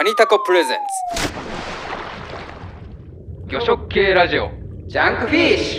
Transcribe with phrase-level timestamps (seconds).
[0.00, 0.78] カニタコプレゼン
[3.44, 3.52] ツ。
[3.52, 4.50] 魚食系ラジオ。
[4.86, 5.78] ジャンクフィッシ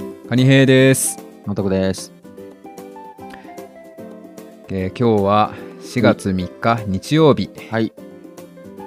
[0.00, 0.28] ュ。
[0.30, 2.10] カニ兵です、またこです。
[4.70, 7.50] えー今日は4月3日日曜日。
[7.70, 7.92] はい。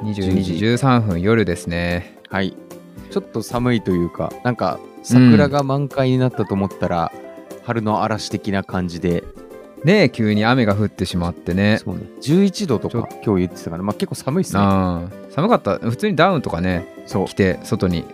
[0.03, 2.17] 22時13分夜ですね。
[2.31, 2.57] はい。
[3.11, 7.11] ちょっと寒いというか、なんか桜が満開になったと思ったら、
[7.63, 9.23] 春の嵐的な感じで、
[9.83, 11.79] ねえ急に雨が降ってしまってね。
[11.83, 14.59] そうね、11度とか今日言ってたから、まあ結構寒いっすね。
[15.31, 15.77] 寒かった。
[15.77, 17.33] 普通にダウンとかね着。
[17.33, 18.05] て外に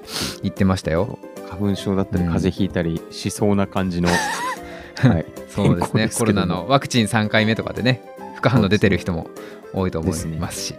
[0.43, 1.17] 行ってましたよ。
[1.49, 2.31] 花粉症だったり、うん。
[2.31, 4.09] 風邪ひいたりしそうな感じの、
[4.97, 5.25] はい。
[5.49, 6.09] そうですね。
[6.09, 8.01] コロナのワクチン3回目とかでね
[8.35, 9.29] 副反応出てる人も
[9.73, 10.75] 多いと思いますし。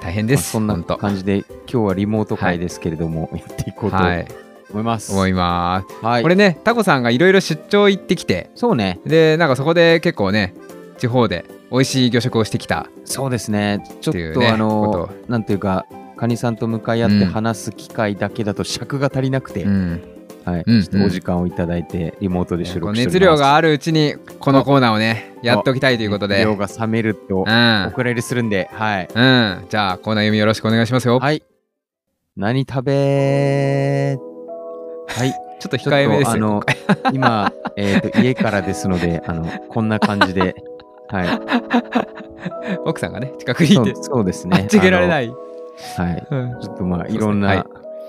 [0.00, 0.58] 大変です。
[0.58, 3.96] まあそんな感じで、今日はリモート会ですけれども、やっていこうと。
[3.96, 4.45] はい
[4.76, 5.12] 思います。
[5.12, 6.22] 思いますはい。
[6.22, 9.00] これねタコさんがいろいろ出張行ってきてそうね。
[9.06, 10.54] でなんかそこで結構ね
[10.98, 13.82] 地方で美味しい魚食をしてきたそうですね。
[14.00, 20.02] ちょっっていうねとあのこ、なんていうか、カニさんと向かい合ってうん話す機会だけだと尺が足りなくて、うん
[20.44, 22.92] はい、お時間をいただいて、リモートで収録。
[22.92, 29.08] 熱量があるうちにこのコーナーをねやっておきたいということで熱量が冷めるとうんお蔵入りするんで、はい。
[29.12, 31.42] うんじゃあコーナー読みよろしくお願いしますよはい。
[32.36, 34.35] 何食べ
[35.08, 35.32] はい。
[35.58, 36.62] ちょっと控えめですあの、
[37.12, 40.54] 今、えっと、家からですので、あの、こんな感じで、
[41.08, 41.28] はい。
[42.84, 44.66] 奥さんがね近くにいてそうですね。。
[44.68, 45.30] ちげられないい
[45.96, 46.26] はい。
[46.30, 47.66] うんちょっとまあ、いろんはいな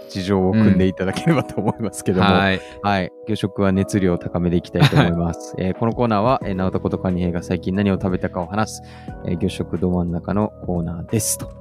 [0.09, 3.11] 事情を組んでいただければと思いますけども、はいはい。
[3.27, 5.53] 魚食は熱量を高めていきたいと思います。
[5.57, 8.81] えーこのコーナーは、えー、直人ことカニ兵が最近何を食べたかを話す、
[9.25, 11.37] えー魚食ど真ん中のコーナーです。
[11.37, 11.51] と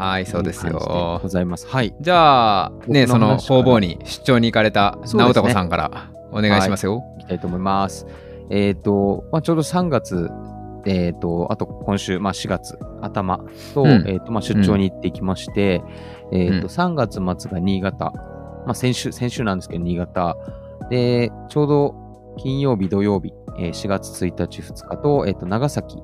[0.00, 1.20] はいそうですよ。
[1.22, 1.66] ございます。
[1.66, 1.94] はい。
[2.00, 7.04] じゃあねその方々に出張に行かれた直太子さんからお願いしますよ。
[7.18, 7.24] い。
[7.24, 8.06] きたいと思います。
[8.50, 10.28] えっ、と、まあ、ちょうど3月、
[10.84, 13.38] えっ、と、あと今週、まあ、4月頭
[13.74, 14.04] と、うん。
[14.06, 15.82] えっ、と、まあ、出張に行ってきまして、
[16.32, 16.60] えっ、うん。
[16.60, 18.12] と、3月末が新潟、
[18.66, 20.36] まあ、先週、先週なんですけど、新潟。
[20.90, 21.94] で、ちょうど
[22.38, 26.02] 金曜日、土曜日、えー4月1日、2日と、えっ、と、長崎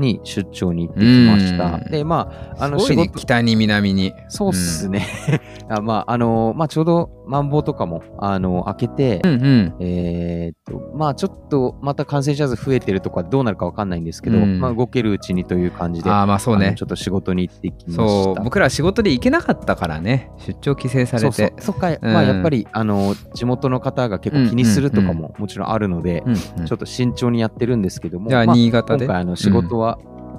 [0.00, 1.76] に出張に行ってきました。
[1.84, 1.90] うん。
[1.90, 4.12] で、まあ、あの、仕事、北に南に。
[4.28, 5.06] そうっすね。
[5.70, 9.74] あまあ、あの、まあ、ちょうど、マンボウとかも、あの、開けて、うんうん。
[9.78, 14.58] えーっと、まあちょっとまた感染者数増えてるとかどうなるかわかんないんですけど、うん。
[14.58, 16.74] まあ動けるうちにという感じで、ああまあそうね。
[16.76, 18.08] ちょっと仕事に行ってきました。
[18.08, 18.42] そう。
[18.42, 20.32] 僕ら仕事で行けなかったからね。
[20.38, 21.32] 出張規制されて。
[21.32, 21.74] そうそう。
[21.80, 22.12] か、うん。
[22.12, 26.66] まあやっぱりあの地元の方が結構気にするとかももちろんあるので、うんうん。
[26.66, 29.04] ちょっと慎重にやってるんですけども、じゃあ新潟で？
[29.04, 29.89] 今回あの仕事は、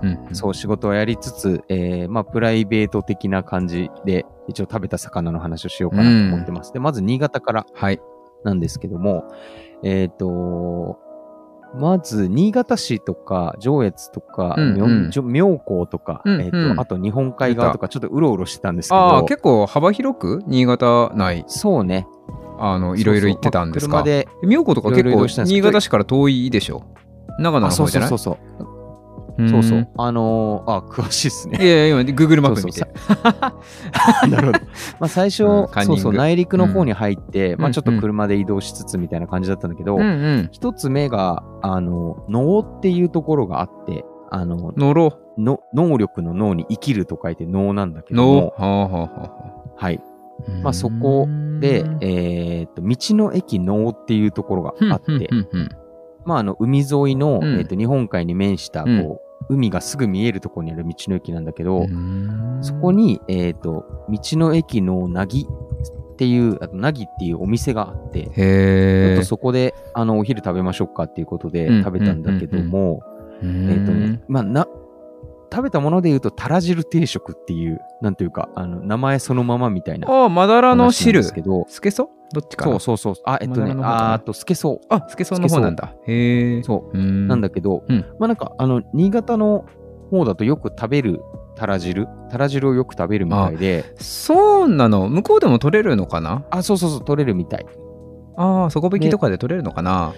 [0.04, 6.74] うんそう仕事はやりつつ、えーまあプライベート的な感じで一応食べた魚の話をしようかなと思ってます。
[6.74, 8.02] で、まず新潟からはい。
[8.44, 9.26] なんですけども、
[9.84, 10.98] えっ、と、
[11.78, 15.12] まず、新潟市とか、上越とか、うんうん。
[15.32, 21.46] 妙高とか、うんえっ、と、うんあと日本海側とか、ちょっとうろうろしてたんですけど、ああ結構幅広く新潟内？
[21.48, 22.08] そうね。
[22.60, 23.98] あのいろいろ行ってたんですか？
[24.00, 26.82] そうそうまあ車で、妙高とか結構新潟市から遠いでしょ？
[27.40, 28.10] 長野の方じゃない？
[28.10, 28.66] そうそうそう。
[28.66, 28.68] う。
[28.68, 28.71] ん
[29.50, 29.88] そうそう。
[29.98, 31.58] あのーあ、詳しいっすね。
[31.62, 32.82] いやいや今 Google マップ見て。
[34.30, 34.60] なるほど。
[35.00, 40.50] まあ、最初、うんそうそう、内陸の方に入って、まあ、うんちょっと車で移動しつつみたいな感じだったんだけど、うんうん。
[40.52, 49.10] 一つ目が、あの、能っていうところがあって、あの、乗ろの能力の脳に生きると書いて能なんだけども、はあはあは
[49.76, 50.00] はい。
[50.48, 51.28] あまあそこ
[51.60, 55.70] でうん、えーっと、道の駅能っていうところがあって、うんうんうん
[56.26, 57.54] まああの、海沿いの、うん。
[57.58, 59.18] えーっと、日本海に面した、こう、うん
[59.50, 62.60] 海がすぐ見えるところにある道の駅なんだけど、うん。
[62.62, 73.02] そこに、えーっと、道の駅のなぎっていう、あと、なぎっていうお店があって、ちょへえっとそこで、あの、お昼食べましょうかっていうことでうん食べたんだけども、
[73.42, 74.68] ええーっとね、まあ、な、
[75.52, 82.80] 食べたもので言うと、たら汁定食っていう、なんていうか、あの、名前そのままみたいなああまだらの話なん汁ですけど、スケソどっちかな？
[82.80, 83.24] そうそうそう。
[83.26, 85.94] あ、えっとね、あと、スケソウあスケソの方なんだ。
[86.08, 86.98] へえそう。
[86.98, 88.06] うななんだけど、うん。
[88.20, 89.66] まあなんか、あの、新潟の
[90.10, 91.22] 方だとよく食べる
[91.56, 95.10] たら汁、たら汁をよく食べるみたいで、そうなの？
[95.10, 96.46] 向こうでも取れるのかな？
[96.50, 97.66] あそうそうそう、取れるみたい。
[98.38, 100.14] ああ底引きとかで取れるのかな？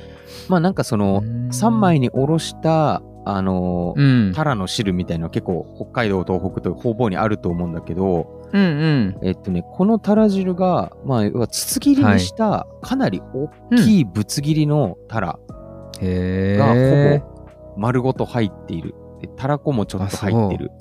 [0.49, 4.33] まあなんかその、3枚におろした、あのー、うん。
[4.33, 9.17] タラの汁みたいなのは結構北海道、東北と方々にあると思うんだけど、うんうん。
[9.23, 15.39] えっとね、このタラ汁が、まあ、要は筒切りにした、かなり大きいぶつ切りのタラ
[15.99, 17.33] へがえほぼ
[17.77, 18.93] 丸ごと入っている。
[19.21, 20.71] でたらこもちょっと入ってる。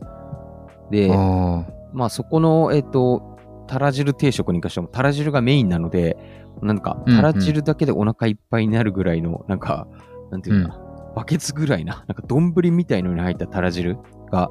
[0.91, 6.19] で、あまあそこの、えっ、と、たら汁定食に関しても、たら汁がメインなので、
[6.61, 9.89] なんか、たら汁だけでお腹いっぱいになるぐらいの、なんか、
[10.31, 10.81] なんていうかな、
[11.17, 13.97] バケツぐらいな、なんか丼みたいのに入ったたら汁
[14.31, 14.51] が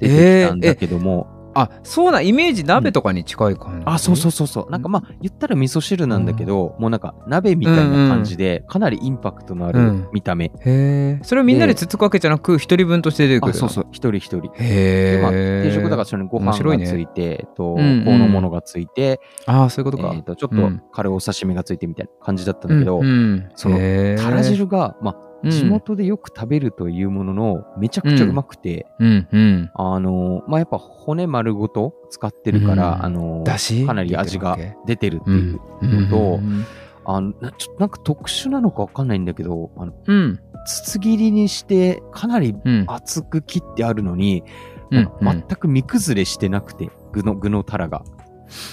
[0.00, 4.70] 出てきたんだけども、あそうなイメージ鍋とかに近い感じ、あ、そうそうそうそう。
[4.70, 10.08] なんかまあ、言ったら味噌汁なんだけど、もうなんか鍋みたいな感じで、かなりインパクトのあるうん。
[10.12, 10.46] 見た目。
[10.46, 11.18] へえ。
[11.22, 14.46] それをみんなでつつくわけじゃなく一人分として出てくるあ、そうそう、一人一人。
[14.54, 18.04] へえ、でまあ、定食だからそれにご飯がついて、えっと、うんうん。
[18.04, 20.82] このものがついて、ああそういうことか、えっと、ちょっとうん。
[20.92, 23.48] 軽いお刺身がついてみたいな感じだったんだけどうん、うん。
[23.54, 25.50] そのたら汁が、まあ、うん。
[25.50, 29.70] 地元でよく食べるというものの、めちゃくちゃうまくて、うんうん。
[29.74, 33.04] あの、まあ、やっぱ骨丸ごと使ってるから、うん。
[33.04, 33.86] あの、だし？
[33.86, 35.50] かなり味が出てるってうい
[35.82, 36.64] うんのと、うん。
[37.04, 40.40] あのなちょっとなんか特殊なのかわかんないんだけど、あのうん。
[40.66, 42.84] 筒切りにしてかなりうん。
[42.86, 44.42] 厚く切ってあるのに、
[44.90, 48.02] うん全く身崩れしてなくて、具の、具のタラが。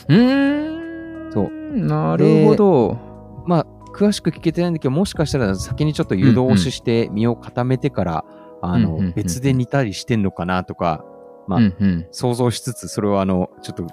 [0.09, 1.31] うーん。
[1.31, 1.77] そう。
[1.77, 2.97] なるほど。
[3.45, 8.25] まあ、詳しく聞けてないんだけど、もしかしたら先にちょっと湯通しして身を固めてから、
[8.61, 9.13] あの、うんうんうん。
[9.13, 11.05] 別で煮たりしてんのかなとか、
[11.47, 12.07] まあ、うんうん。
[12.11, 13.87] 想像しつつ、それはあの、ちょっと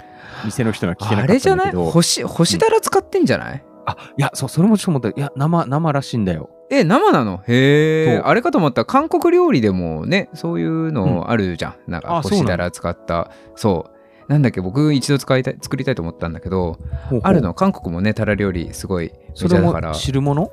[0.45, 1.67] 店の人には聞けなかっあれじゃない？
[1.67, 5.09] たんだら使ってんじゃない、あ、いや、そう、それもちょっと思った。
[5.11, 6.51] いや、生、生らしいんだよ。
[6.71, 7.43] え生なの？
[7.47, 12.23] へえあれかと思ったら韓国料理でもねそういうのあるじゃん、なんなの？
[12.23, 13.31] 干しだら使った。
[13.57, 16.79] そうなんだっけ僕一度使いたい作りたいと思ったんだけど
[17.23, 19.95] あるの韓国もねタラ料理すごいメジそれもャーだから。
[19.95, 20.51] 汁物？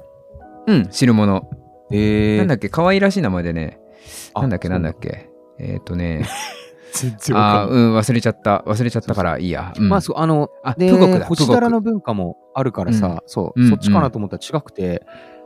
[0.68, 1.50] うん汁物。
[1.92, 3.80] えー、なんだっけ可愛らしい名前でね
[4.34, 4.90] あなんだっけなんだ。
[4.92, 5.30] っけ。
[5.60, 6.26] えっ、とね。
[6.94, 7.66] 全然わあ。
[7.68, 8.64] うん忘れちゃった。
[8.66, 9.90] 忘れちゃったからいいや、うん。
[9.90, 15.06] まあ、そう、あの、あで、プゴクだらの文化もあるからさ、そう、うんそっちかなと思ったら違くて、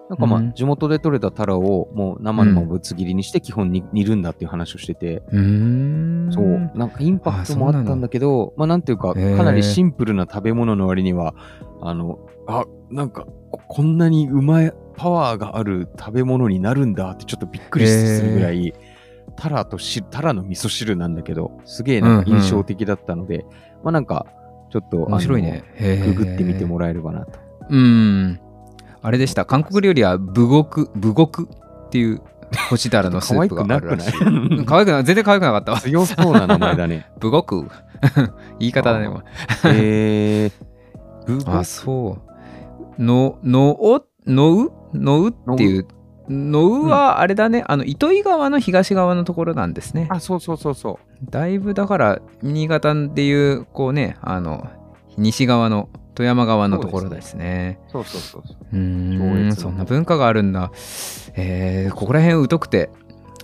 [0.09, 0.53] なんかまあ、うん。
[0.53, 6.31] 地元で採れたタラをもう生のままぶつ切りにして基本に煮るんだっていう話をしてて、うーん。
[6.31, 11.33] そう、なんかインパクトもあったんだけど、まあなんていうか、かなりシンプルな食べ物の割には、
[11.81, 18.73] あの、あ、なんか、ここんなにうまい、パワーがある食べ物になるんだってちょっとびっくりするぐらい、
[19.35, 23.45] タラと汁、タラの味噌汁なんだけど、すげえなんか印象的だったので、
[23.83, 24.27] まあなんか、
[24.69, 25.63] ちょっと、面白いね。
[26.03, 27.39] ググってみてもらえればなと。
[27.69, 28.39] うん
[29.03, 29.45] あれでした。
[29.45, 32.21] 韓国料理はブゴクブゴクっていう
[32.69, 34.65] 干しだらのスープがあるらしい可愛くない？
[34.65, 35.81] 可愛くない全然可愛くなかったわ。
[35.81, 37.11] 強そうな名前だね。
[37.19, 37.67] ブゴク
[38.59, 39.23] 言い方だねあーもう。
[39.65, 42.17] えー、 あそ
[42.97, 43.01] う。
[43.03, 44.71] ののおのう？
[44.93, 45.29] のう？
[45.29, 45.87] っていう。
[46.29, 50.07] のうはあれだね、あの糸魚川の東側のところなんですね。
[50.09, 51.29] あ、そうそうそうそう。
[51.29, 54.65] だいぶだから新潟でいうこうねあの
[55.17, 58.57] 西側の富山側のところですねそうそうそうそう。
[58.73, 60.71] うんそんな文化があるんだ
[61.35, 62.89] えー、ここら辺疎くて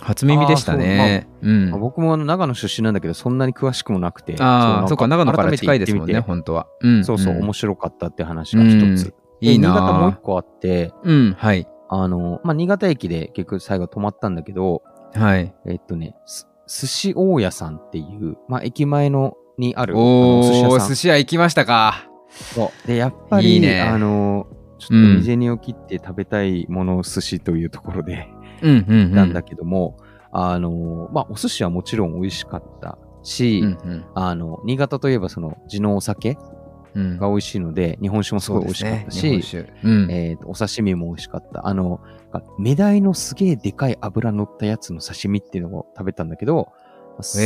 [0.00, 4.34] 初耳でしたねうんまあ僕もあの長野出身なんだけど、そんなに詳しくもなくて。
[4.40, 6.66] ああ、のそうか、長野から近いですもんね、本当は。
[6.80, 9.08] うんそうそう、ん面白かったって話が一つ。
[9.08, 11.66] うんいいなで新潟もう一ぁ個あって、うん、はい。
[11.88, 14.82] あの、まあ、新潟駅で結局最後止まったんだけど、
[15.14, 15.54] はい。
[15.66, 22.09] えっとね、す寿司大家さんっていう、まあ、駅前のにあるお寿司お寿司屋行きましたか。
[22.30, 24.46] そうで、やっぱり、いいねあの、
[24.78, 28.28] ちょっとうん身銭を切って食べたいもの寿司というところで、
[28.62, 29.14] うん、うん、うん。
[29.14, 29.96] なんだけども、
[30.32, 36.38] あの、まあ、お寿司はもちろん美味しかったし、うん、うんあの、新潟といえばその地のお酒
[36.94, 37.18] うん。
[37.18, 40.10] が美味しいので、日本酒もすごい美味しかったし、ねうん。
[40.10, 41.66] えーとお刺身も美味しかった。
[41.66, 42.00] あの、
[42.58, 46.72] メダイのすげえでかい油乗ったやつの刺身っていうのを食べたんだけど、
[47.20, 47.44] それ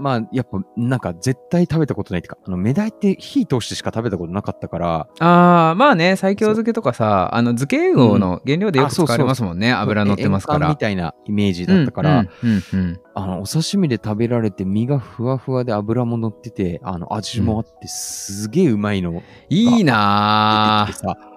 [0.00, 9.72] まあ、やっぱ、なんか絶対食べたことないっていうか、あの、メダイって火通してしか食べたことなかったから、ー、ああ、まあね、西京漬けとかさ、あの、漬け魚の原料でよく使われますもんね。
[9.72, 10.68] 油乗ってますから。
[10.68, 13.00] みたいなイメージだったから、うん、うん、うん。
[13.14, 21.30] あの、お刺身で食べられて身がふわふわで油も乗ってて、あの、味もあって、すげえうまいのいいな出てきてさ、ぁ。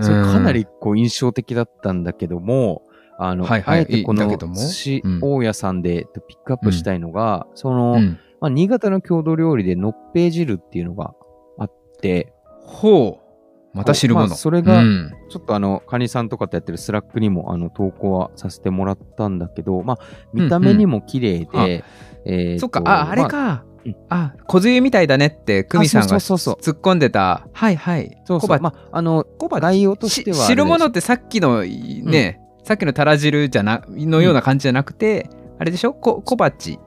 [0.00, 2.82] それかなうんりこう印象的だったんだけども、
[3.18, 5.20] あの、はいはいあえてこの寿司うん。
[5.20, 8.18] 大家さんでピックアップしたいのが、その、うん。
[8.40, 11.14] まあ、新潟の郷土料理でのっぺい汁っていうのが
[11.58, 12.32] あって、
[12.64, 13.76] ほう。
[13.76, 14.26] また汁物。
[14.26, 15.12] まあそれがうん。
[15.30, 19.98] ちょっとあの、カニさんとかとやってるスラックにもあの投稿はさせてもらったんだけど、まあ、
[20.32, 21.82] 見た目にも綺麗で、うんうん
[22.24, 23.64] えーとそっか、あ、あれまか。
[23.84, 23.96] うん。
[24.08, 26.74] あ、こづゆみたいだねって、久美さんがあそうそうそう。
[26.74, 27.46] 突っ込んでた。
[27.52, 28.16] はいはい。
[28.24, 29.60] そうそう、まあ、あの、小鉢。
[29.60, 35.28] 概要としては汁物ってさっきのね、さっきのたら汁じゃなのような感じじゃなくて、
[35.58, 35.92] あれでしょ？
[35.94, 36.78] こ小鉢。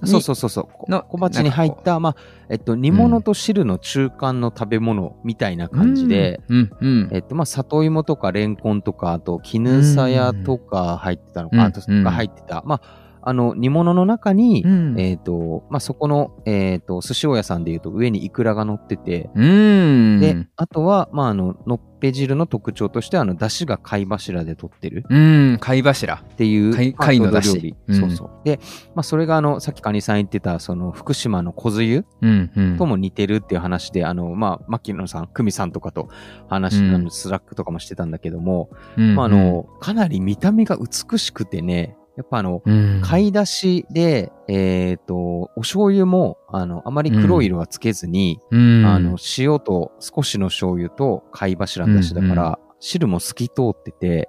[0.00, 0.68] にそうそうそうそう。
[0.72, 2.16] この小鉢に入った、まあ、
[2.48, 6.70] えっと、煮物と汁の中間の食べ物みたいな感じで、うん。
[6.80, 7.08] うん。
[7.10, 11.62] えっと、まあ、里芋とかレンコンとか、あと、絹さやとか入ってたのか、うん。
[11.62, 12.62] あと、うんが入ってた。
[12.64, 15.00] まあ、あの、煮物の中に、うん。
[15.00, 20.20] えっ、と、まあ、そこの、えっ、と、寿司屋さんで言うと上にイクラが乗ってて、うん。
[20.20, 25.04] で、あとは、まあ、あの、のっぺ汁の特徴として、あの、出汁が貝柱で取ってる。
[25.08, 26.22] うん、貝柱。
[26.24, 28.00] っていう、貝の出汁うん。
[28.00, 28.30] そうそう。
[28.44, 28.60] で、
[28.94, 32.76] まあ、それが、あの、さっきカニさん言ってた、その、福島の小湯うん、うん。
[32.78, 36.08] とも似てるっていう話で、あの、まあ、牧野さん、久美さんとかと
[36.48, 36.94] 話、うん。
[36.94, 54.28] あのスラックとかもしてたんだけども、うん、まあ、あの、かなり見た目が美しくてね、やっぱあの、うん、貝出汁で、えっ、と、お醤油も、あの、あまり黒い色はつけずに、うん、あの、塩と少しの醤油と貝柱の出しだから、うん汁も透き通ってて、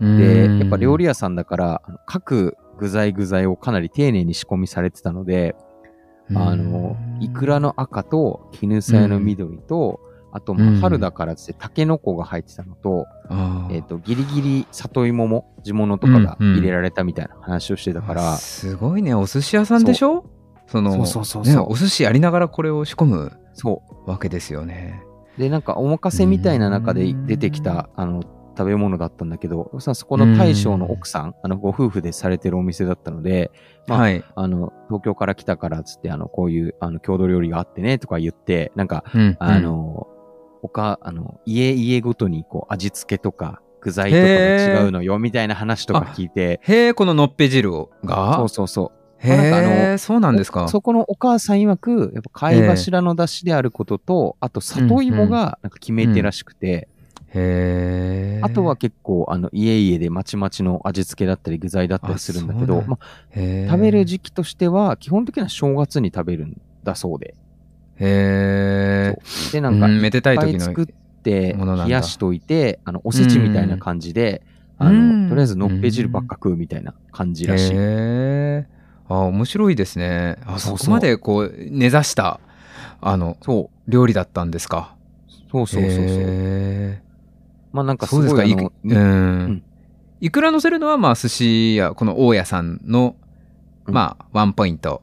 [0.00, 5.56] うん、で、やっぱ料理屋さんだから、各具材具材をかなり丁寧に仕込みされてたので、
[6.34, 10.00] あの、イクラの赤と、絹さやの緑と、
[10.38, 13.76] あと、春だからって、タケノコが入ってたのと、あー。
[13.76, 16.54] えっ、と、ギリギリ里芋も地物とかがうんうん。
[16.56, 20.24] 入れられたみたいな話をしてたから、すごいね、お寿司屋さんでしょ？
[20.66, 25.02] そのそうそうそうね、お寿司やりながらこれを仕込むそわけですよね。
[25.36, 25.40] う。
[25.40, 28.22] で、なんか、お任せみたいな中で出てきた、あの、
[28.56, 33.52] 食べ物だったんだけど、さそこの大将の奥さん、あの、ご夫婦でされてるお店だったので、
[33.86, 34.24] まあはい。
[34.34, 39.36] あの、東京から来たからっつって、あの、こういう、あの、郷土料理があってね、とか言って、なんか、うん。
[39.38, 40.08] あ、の、
[40.62, 48.34] 他、あの、家々ごとに、こう、味付けとか、具材とかが違うのよ、みたいな話とか聞いて、へえ、こののっぺ汁をが？
[48.36, 48.98] そうそうそう。
[49.18, 50.68] へえ、のそうなんですか？
[50.68, 56.88] そこのお母さん曰く、やっぱ貝柱の出汁であることと、あと里芋がなんか決め手らしくて、
[57.34, 58.40] へえ。
[58.42, 62.84] あとは結構、あの、家々でまちまちの味付けだったり具材だったりするんだけど
[63.68, 67.34] 食べる時期としては、基本的には正月に食べるんだそうで。
[68.00, 69.50] へえ。
[69.52, 70.86] で、なんか、うんめでたい時のい作っ
[71.22, 74.42] て冷やしといてあのおせちみたいな感じで、
[74.78, 78.66] あうんのとりあえずのっぺ汁ばっか食うみたいな感じらしい、へえ。
[79.08, 80.36] あ、面白いですね。
[80.46, 82.40] あ、そこまでこう、根ざした、
[83.00, 84.94] あの、そう料理だったんですか。
[85.50, 87.02] そうそうそうそうへ
[87.72, 88.44] まあなんかすーそうですか。
[88.44, 89.62] いくごいあのうんん。
[90.20, 93.16] いくら乗せるのは、まあ、寿司や、この大家さんの、
[93.86, 95.02] うんまあ、ワンポイント、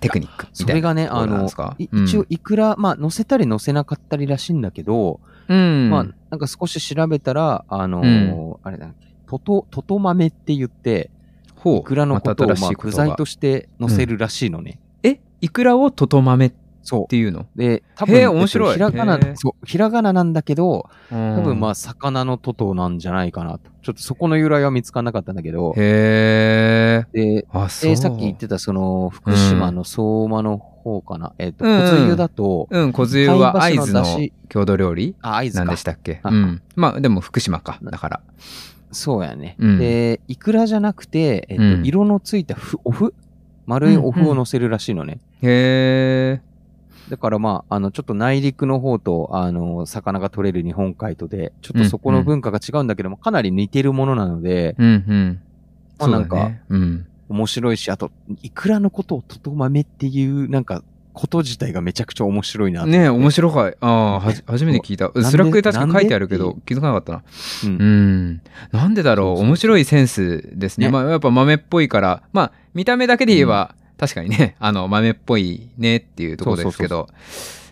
[0.00, 0.50] テクニックみたいな。
[0.52, 5.90] それがね、あの一応いくら、まあ乗せたり乗せなかったりらしいんだけど、うん。
[5.90, 8.88] まあなんか少し調べたら、あのうーあれだ、
[9.26, 11.10] とと、とと豆って言って、
[11.56, 11.78] ほう。
[11.78, 14.80] いくらのことを、まあ、具材として乗せるらしいのね。
[15.02, 16.52] え、いくらをとと豆っ
[16.84, 17.46] そていうのう。
[17.56, 23.70] で、多へ分、え面白いえっとひらがなそう、ひらがななんだけど、多多分まあ、魚のトトなんじゃないかなと。
[23.82, 27.42] ちょっとそこの由来は見つからなかったんだけど、へえ。
[27.42, 27.46] で、
[27.96, 31.32] さっき言ってた、その、福島の相馬の方かな。
[31.38, 34.04] えっと、小湯だと、うん、小梅は会津の
[34.48, 35.14] 郷土料理？
[35.22, 35.76] あ、合図かなんで。
[35.78, 36.20] したっけ？
[36.22, 36.62] あうん。
[36.76, 37.78] まあ、でも福島か。
[37.82, 38.20] だから。
[38.92, 39.56] そうやね。
[39.58, 43.12] うんで、イクラじゃなくて、えっと、うん色のついたふお麩？
[43.66, 45.18] 丸いお麩を乗せるらしいのね。
[45.42, 46.53] へえ。
[47.08, 55.40] だからまあ、あの、ちょっと内陸の方と、あの、魚が取れる日本海とで、ちょっとそこの文化が違うんだけども、かなり似てるものなので、うんうん。
[55.98, 57.06] まあなんかそうだねうん。
[57.28, 58.10] 面白いし、あと、
[58.42, 60.82] イクラのことをトト豆っていう、なんか、
[61.12, 63.76] こと自体がめちゃくちゃ面白いなねえ、面白かい。
[63.80, 65.10] ああ、はじ初めて聞いた。
[65.10, 67.18] でスラックで確か書いてあるけど気づかなかったな。
[67.18, 67.66] う。
[67.68, 68.40] うんん。
[68.72, 69.40] なんでだろう？
[69.42, 70.86] 面白いセンスですね。
[70.86, 77.08] ねまあ、やっぱ豆っぽいから、まあ、見た目だけで言えば、確かにね、 あの、豆っぽいねっていうところですけど、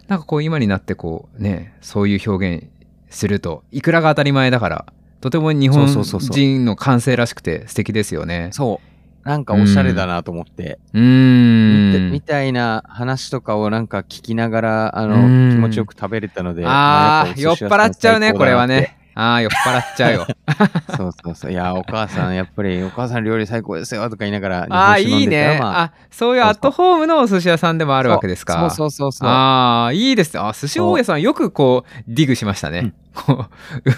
[0.08, 2.66] なんかこう、今になってこう、ね、そういう表現
[3.10, 4.86] すると、いくらが当たり前だから、
[5.20, 8.48] とても日本人の感性らしくて素敵ですよね。
[8.52, 9.28] そう。
[9.28, 12.10] なんかおしゃれだなと思って、うーん。
[12.10, 16.66] みたいな話とかをなんか聞きながら、あうんの、気持ちよく食べれたので。
[16.66, 18.96] ああ、酔っ払っちゃうね、これはね。
[19.16, 19.22] ね。
[19.22, 20.26] ああ、酔っ払っちゃうよ。
[20.96, 21.52] そうそうそう。
[21.52, 25.58] いや、お母さん、やっぱり、お母さん料理最高ですよとか言いながら、 ああ、いいね。
[25.60, 28.58] まああ、そういうアットホームのお寿司屋さんでもあるわけですか。
[28.60, 29.28] そうそうそうそう。
[29.28, 30.40] ああ、いいですね。
[30.40, 32.94] あ、寿司大家さんよくこう、ディグしましたね。
[33.14, 33.46] こ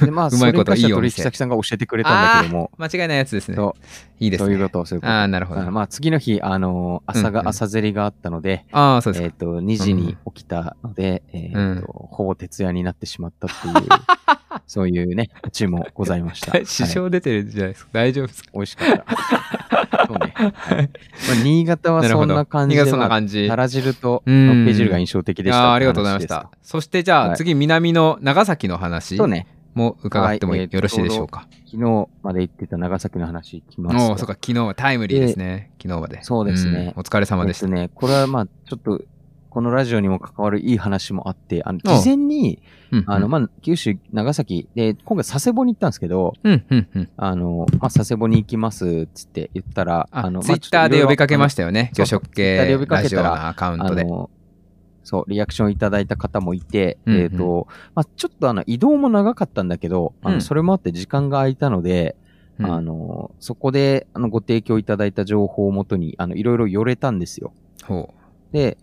[0.03, 3.55] うでまあ、うまいこといいお店取引先さんが教えてくれたんだけども、間違いないやつですね。
[3.55, 3.75] そ
[4.19, 4.47] いいですね。
[4.47, 5.13] そういうこと、そういうこと。
[5.13, 5.61] ああ、なるほど。
[5.61, 9.27] あまあ、次の日、あの、朝が、朝競りがあったので、ああ、そうですか。
[9.27, 13.75] えっと、2時に起きたので、えっと、ほぼ徹夜になってしまったっていう、
[14.67, 16.53] そういうね、オチもございました。
[16.65, 17.91] 支はい障出てるじゃないですか。
[17.93, 18.51] 大丈夫ですか？
[18.55, 20.07] 美味しかった。
[20.07, 20.35] そうね。
[20.37, 20.91] はい
[21.29, 23.49] まあ、新潟はそんな感じで、新潟そんなまあ感じ。
[23.49, 25.65] たら汁とうんのっぺ汁が印象的でした。
[25.65, 26.51] ああありがとうございました。
[26.63, 29.47] そしてじゃあ、はい次、南の長崎の話そうね。
[29.75, 31.49] も伺ってもよろしいでしょうか？
[31.67, 34.03] 昨日まで言ってた長崎の話いきますと。
[34.05, 35.73] おお、そうか、昨日はタイムリーですね。
[35.83, 36.23] 昨日まで。
[36.23, 37.67] そうですねうんお疲れ様でした。
[37.67, 39.03] えっとね、これはまあ、ちょっと、
[39.55, 47.09] このラジオにも関わるいい話もあって、あの、あ事前に、うんあの、まあ、九州、長崎で、今回佐世保に行ったんですけど、うん、うん、うん。
[47.17, 51.93] あの、まあ、佐世保に行きますっつって言ったら、あの、ツイッターで呼びかけましたよね。
[51.95, 54.05] 魚食系呼びかラけたアカウントで。
[55.05, 62.17] そう、リアクションいただいた方もいて、うんうんえっ、と、まあ、ちょっとあの、移動も長かったんだけど、あの、うんそれもあって時間が空いたので、
[62.59, 67.53] うんあの、そこで、あの、ご提供いただいた情報をもとに、あの、いろいろ寄れたんですよ。
[67.85, 68.13] ほ
[68.51, 68.79] で、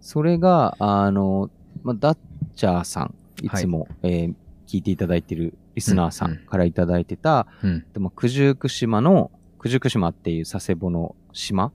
[0.00, 1.50] それが、あの、
[1.82, 2.18] まあ、ダッ
[2.54, 4.34] チャーさん、いつも、えー
[4.68, 7.66] 聞いていただいてるリスナーさうんからいただいてた、う。
[7.66, 7.86] うん。
[7.92, 11.72] でも九十九島の、九十九島っていう佐世保の島。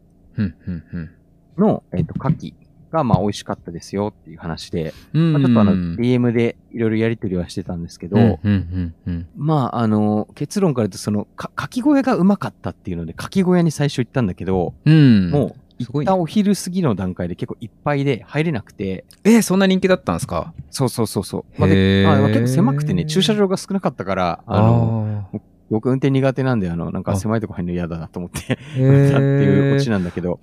[1.58, 2.54] の、えっ、と、牡蠣
[2.92, 9.28] が、まあ、美味しかったですよっていう話で、うんまあ、ちょっとあの、うん、DM でいろいろやりとりはしてたんですけど、うん、うん、うん。
[9.36, 15.32] まあ、あの、結論から言うと、その、か、牡蠣小屋がうまかったっていうので、牡蠣小屋に最初行ったんだけど、うん。
[15.32, 16.10] もう、すごいね。
[16.10, 20.54] 行ったお昼過ぎの段階で結構いっぱいで入れなくて、えー、そんな人気だったんですか？
[20.70, 21.46] そうそうそうそう。
[21.60, 22.26] まあへでー。
[22.26, 25.38] あ結構狭くてね、駐車場が少なかったから、あの、あ
[25.72, 27.16] 僕運転苦手なんで、あの、なんかあ。
[27.16, 30.40] 狭いとこ入るの嫌だなと思って、 っていうオチなんだけど、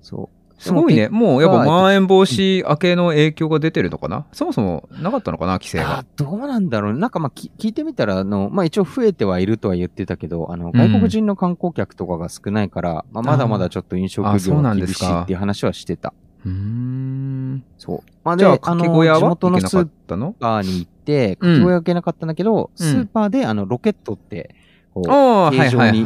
[0.00, 0.43] そう。
[0.58, 1.08] すごいね。
[1.08, 4.24] もうやっぱがまん延防止明けの影響が出てるのかな？
[4.32, 5.54] そもそもなかったのかな？
[5.54, 6.06] 規制あが。
[6.16, 16.14] どうなんだろうねなんかまあき聞いてみたら、あの、まあ一応増えてはいるとは言ってたけど、あの、外国人の観光客とかが少ないから、まあまだまだちょっと飲食業が厳なんですかしいっていう話はしてた。
[16.46, 17.64] うーん。
[17.76, 18.10] そう。
[18.22, 19.18] まあじゃあ、で、かけ小屋は？
[19.18, 24.54] 地元の行けなかっスーたのパーに行って、うんかけ小屋受けなかったんだけど、うんスーパーであの、ロケットって、
[24.94, 26.04] こう、ああ、はい形状に。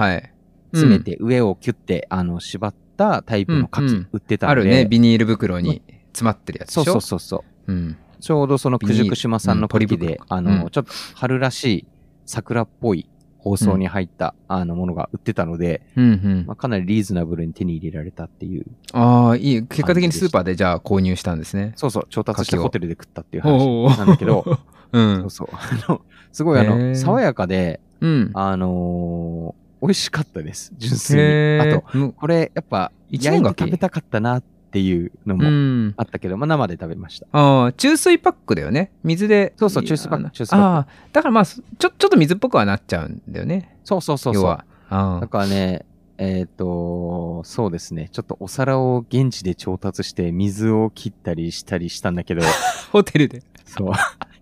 [0.71, 4.51] 詰めて上をキュッて、あの、縛ったタイプの牡売ってたんで。
[4.51, 6.85] あるね、ビニール袋に詰まってるやつでしょ？
[6.85, 7.73] そうそうそうそう。
[7.73, 7.97] うん。
[8.21, 11.87] ちょうどその九十九島産のビニール牡蠣で、うんあの、うんちょっと春らしい
[12.27, 18.67] 桜っぽい包装に入った、あのものが売ってたので、うんうんまあ、かなりリーズナブルに手に入れられたっていう。
[18.93, 19.63] ああ、いい。
[19.67, 21.73] 結果的にスーパーでじゃあ購入したんですね。
[21.77, 24.45] そうそう、調達してホテルで食ったっていう話なんだけど、
[24.93, 25.31] うんそう。
[25.31, 25.49] そう。
[25.53, 26.01] あの、
[26.33, 28.31] すごいあの、爽やかで、うん。
[28.35, 30.73] あのー美味しかったです。
[30.77, 31.61] 純粋に。
[31.61, 35.95] あと、むこれ、やっぱ、焼いて一年柿食べたかったなっていうのうもん。
[35.97, 37.27] あったけど、まあ生で食べました。
[37.33, 38.91] ああ、注水パックだよね。
[39.05, 39.53] 水で。
[39.57, 43.77] そうそう注水パック注水パックああ、だからまあ、ちょ、ちょっと水っぽくはなっちゃうんだよね。
[43.85, 44.43] そうそうそうそう。
[44.43, 44.65] 要は。
[44.91, 45.29] あだあ。
[45.29, 45.85] からね、
[46.19, 48.09] えっ、と、そうですね。
[48.11, 52.43] ちょっとお皿を現地で調達して水を切ったりしたりしたんだけど、
[52.91, 53.43] ホテルで。
[53.65, 53.93] そう。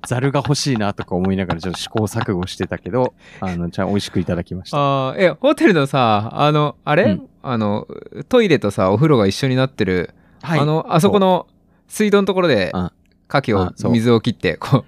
[0.06, 4.76] ザルが欲しいなとか思いながらちょっと試行錯誤してたけど、 あの、ちゃん美味しくいただきました。
[4.78, 7.86] ああ、え、ホテルのさ、あの、あれ、うんあの、
[8.28, 11.46] トイレとさ、お風呂が一緒になってる、はいあの、あそこの
[11.88, 12.92] 水道のところでうん、牡
[13.28, 14.84] 蠣を、水を切って、こ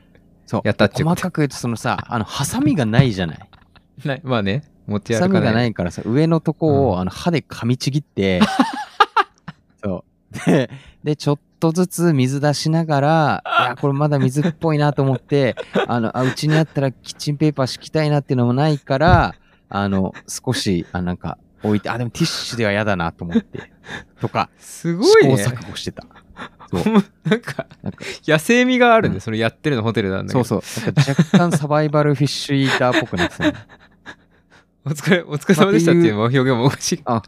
[0.47, 0.61] そう。
[0.65, 3.39] やったっちゅうこと細かく言うと、そのさ、あの、ハサミがないじゃない？
[4.05, 5.55] う、ないまあね、持ちハサミが歩かない。
[5.63, 8.41] ないからさ、上のとこを、うんあの、歯で噛みちぎって、
[9.85, 10.51] そう。
[10.51, 10.71] で、
[11.05, 19.35] で、ちょっとずつ水出しながら、いや、これまだ水っぽいなと思って、 あの、あ、うちにあったらキッチンペーパー敷きたいなっていうのもないから、
[19.69, 23.73] あの、少し、あ、なんか、置いて、あ、でもティッシュでは嫌だなと思って、
[24.21, 25.37] とか、すごいね。
[25.37, 26.07] 試行錯誤してた。
[26.71, 26.85] そう。
[26.85, 30.45] なんかなんか、野生味があるね、うんそれやってるのホテルなんだけど。
[30.45, 30.85] そうそう。
[30.85, 33.55] なんか若干サバイバルフィッシュイーターっぽくなってたね。
[34.85, 37.01] お疲れ、お疲れ様でしたっていう表現もおかしい。
[37.05, 37.23] あ、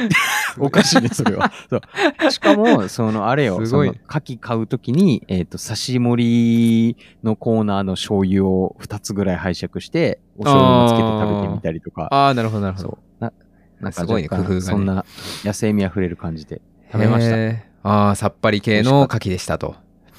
[0.58, 1.50] おかしいね、それは。
[1.70, 2.30] そう。
[2.30, 12.98] しかも、 その、あれよ、すごい牡蠣買うときに、えっ、と、刺し盛りのコーナーの醤油を2つぐらい拝借して、お醤油もつけて食べてみたりとか、ああ、なるほど、なるほど。
[13.20, 13.32] な、
[13.80, 15.04] なんかすごいね工夫がねそんな
[15.44, 16.60] 野生味あふれる感じで
[16.92, 17.36] 食べました。
[17.84, 19.76] ああ、さっぱり系の牡蠣でしたと。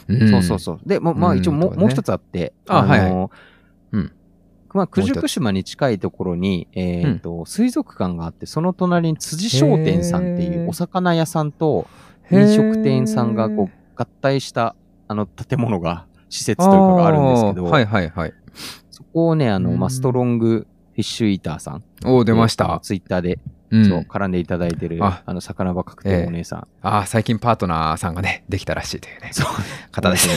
[0.07, 0.79] そうそうそう。
[0.85, 3.31] で、もうまあうん一応もう,、とかねもう一つあって、あはいはいの
[3.91, 4.11] うん。
[4.79, 11.85] まあ、九十九島に近いところに、えっ、と、水族館があって、その隣に辻商店さんっていうお魚屋さんと
[12.31, 14.75] 飲食店さんがこう合体した
[15.09, 18.33] あの建物が、施設というかがあるんですけど、はいはいはい。
[18.89, 21.83] そこをね、あの、うんまあ、ストロングフィッシュイーターさん。
[22.05, 22.79] おお、出ました。
[22.81, 23.39] ツイッターで、
[23.71, 26.67] うんそう、絡んでいただいてる、ああの、魚場確定お姉さん。
[26.81, 29.91] ああ、最近パートナーさんがね、できたらしいというね、そう。
[29.91, 30.29] 方です。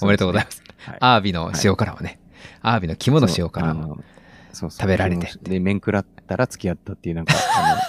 [0.00, 0.62] おめでとうございます。
[0.78, 2.18] はいアワビの塩辛をね、
[2.62, 3.74] アワビの肝の塩辛を。
[3.74, 4.04] そうあの
[4.52, 5.30] そうそう食べられて。
[5.42, 7.80] で、面食らったら付き合ったっていう、なんか、あの、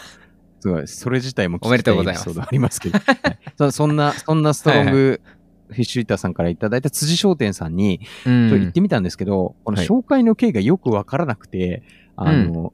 [0.60, 2.30] すごい、それ自体も聞きたおめでとうございます。
[2.30, 3.40] エピソードありますけど、はい。
[3.58, 5.22] そそんな、そんなストロング
[5.70, 9.88] フィッシュイーターさんからいただいた辻商店さんに、うちょっと行ってみたんですけど、このはい。
[9.88, 11.84] 紹介の経緯がよくわからなくて、
[12.16, 12.74] あの、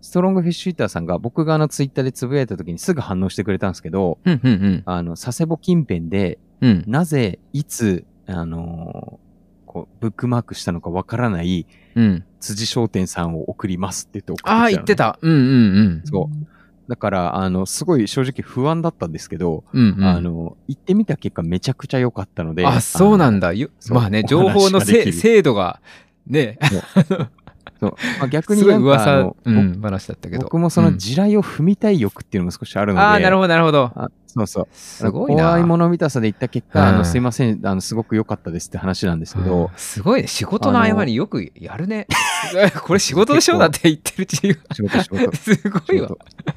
[0.00, 4.18] ストロングフィッシュイーターさんが僕があのツイッターでつぶやいた時にすぐ反応してくれたんですけど。
[4.86, 6.84] あの、佐世保近辺で、うん。
[6.86, 9.18] なぜ、いつ、あの
[9.72, 12.24] こう、ブックマークしたのかわからないうん。
[12.40, 15.18] 辻商店さんを送りますって言って送ってきたああ、のね言ってた。
[15.22, 16.02] うんうんうん。
[16.04, 16.46] そう。
[16.90, 22.66] だから、あの、すごい正直不安だったんですけど、うんうんあの、行ってみた結果めちゃくちゃ良かったので。
[22.66, 23.52] あ、そうなんだ。
[23.88, 25.80] まあね、お情報の精度が、
[26.26, 26.58] ね、
[27.82, 27.96] そう。
[28.20, 30.44] まあ、逆にすごいなんかあ噂の、うん、話だったけど。
[30.44, 33.04] 僕もそのうん地雷を踏みたい欲っていうのも少しあるので。
[33.04, 33.90] ああ、なるほど、なるほど。
[33.96, 34.68] あそうそう。
[34.72, 35.44] すごいな。
[35.48, 40.28] 怖いもの見たさで言った結果、あうんの、すいません、あの、すごく良かったですって話なんですけうんど、すごいね。
[40.28, 42.06] 仕事の合間によくやるね。
[42.84, 43.58] これ仕事でしょ？
[43.58, 44.54] だって言ってるうちに。
[44.74, 45.34] 仕事仕事。
[45.36, 46.08] すごいわ。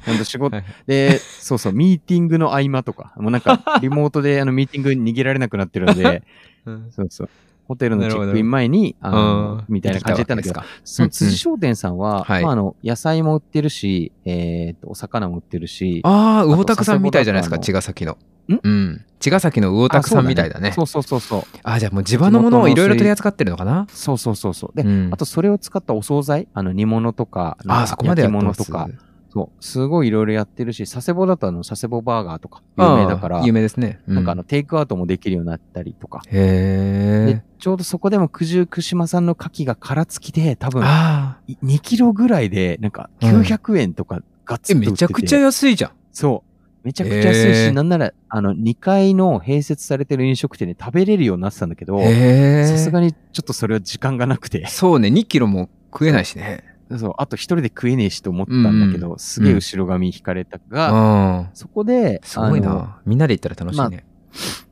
[0.06, 0.64] 本当仕事はい。
[0.86, 6.22] で、そうそう、ミーティングの合間とか、もうなんか、 リモートであのミーティング逃げられなくなってるので、
[6.66, 7.28] うんそうそう。
[7.68, 12.42] ホテルのチェックイン前に、あの、みたいな感じで行ったんだけど、その辻商店さんは、はい。
[12.42, 18.18] まあ、あの、野菜も売ってるし、えっと、お魚も売ってるし、ああ、と魚拓さんみたいじゃないですか、佐茅ヶ崎の。
[18.48, 18.60] ん？
[18.62, 19.04] うん。
[19.18, 20.72] 茅ヶ崎の魚拓さんみたいだね。
[20.72, 21.42] そうそうそうそう。
[21.64, 23.86] あ、じゃあもう地場のものをいろいろ取り扱ってるのかな？
[23.90, 24.76] そうそうそうそう。
[24.76, 25.08] で、うん。
[25.10, 28.88] あとそれを使ったお惣菜、あの煮物とか、あーそこまでや焼き物とか、
[29.36, 34.00] そう、すごいいろいろやってるし、佐世保だとあの佐世保バーガーとか有名だから有名ですね。
[34.08, 36.22] うなんかあのテイクアウトもできるようになったりとか。
[36.28, 40.70] へで、ちょうどそこでも九十九島産の牡蠣が殻付きで、多え。
[40.70, 41.40] 分ああ。
[41.46, 45.90] い2キロぐらいで、なんかうん900円とかガッツえ、リと売っててめちゃくちゃ安いじゃん。
[46.12, 46.42] そ
[46.82, 46.86] う。
[46.86, 51.98] めちゃくちゃ安いし、なんなら、あの、2階の併設されてる飲食店で食べれるようになってたんだけど。
[52.00, 56.75] さすがにちょっとそれは時間がなくて、そうね、2キロも食えないしね。
[56.98, 60.92] そう、あと一人で食えねえしと思ったんだけど、すげえ後ろ髪引かれたが、
[61.40, 61.48] うん。
[61.54, 63.00] そこで、すごいな。
[63.04, 64.04] みんなで行ったら楽しいね。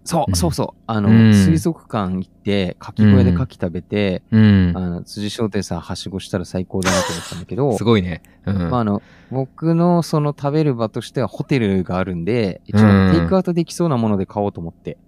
[0.05, 4.73] そうう、んそうそう、あの、うん水族館行って、かき小屋で牡蠣食べて、うん。
[4.77, 8.23] あの、辻商店さんはしごしたら最高だなと思ったんだけど す、ごいね。
[8.47, 8.71] うん。
[8.71, 14.99] まあ、あの、僕のその食べる場としてはホテルがあるんで、一うん応テイクアウトできそうなもので買おうと思って。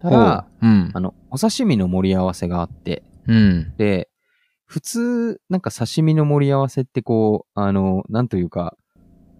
[0.00, 1.00] ただ、、うんあ。
[1.00, 3.72] の、お刺身の盛り合わせがあって、うん。
[3.78, 4.08] で、
[4.66, 8.76] 普通、なんか刺身の盛り合わせってこう、あの、なんというか、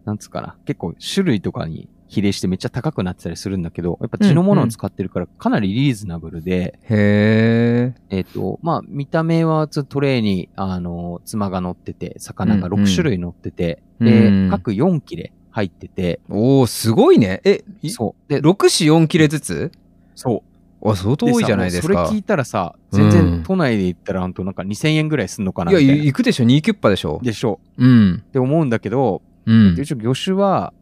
[0.04, 7.94] なんつうかな、結構種類とかに比例してめっちゃ高くなってたりするんだけど、やっぱ地のものを使ってるからかなりリーズナブルで、へえ。
[8.10, 17.40] えっ、と、まあ、見た目はトレーに、あの、妻が乗ってて、魚がうんうん6種類乗ってて、うんで、各4切れ入ってて、おおすごいね。
[17.44, 18.32] え、いそう。
[18.32, 19.72] で、6、4、4切れずつ？
[20.14, 20.55] そう。
[20.92, 22.06] あ、相当多いじゃないですか。
[22.06, 26.04] それ聞いたらさ、うん全然都内で言ったら、ほんとなんか2000円ぐらいすんのかないや、みたいな。
[26.04, 27.20] 行くでしょ、2キュッパでしょ？
[27.22, 28.22] でしょうん。
[28.26, 29.82] って思うんだけど、うんで。
[29.82, 30.72] 一応魚種は、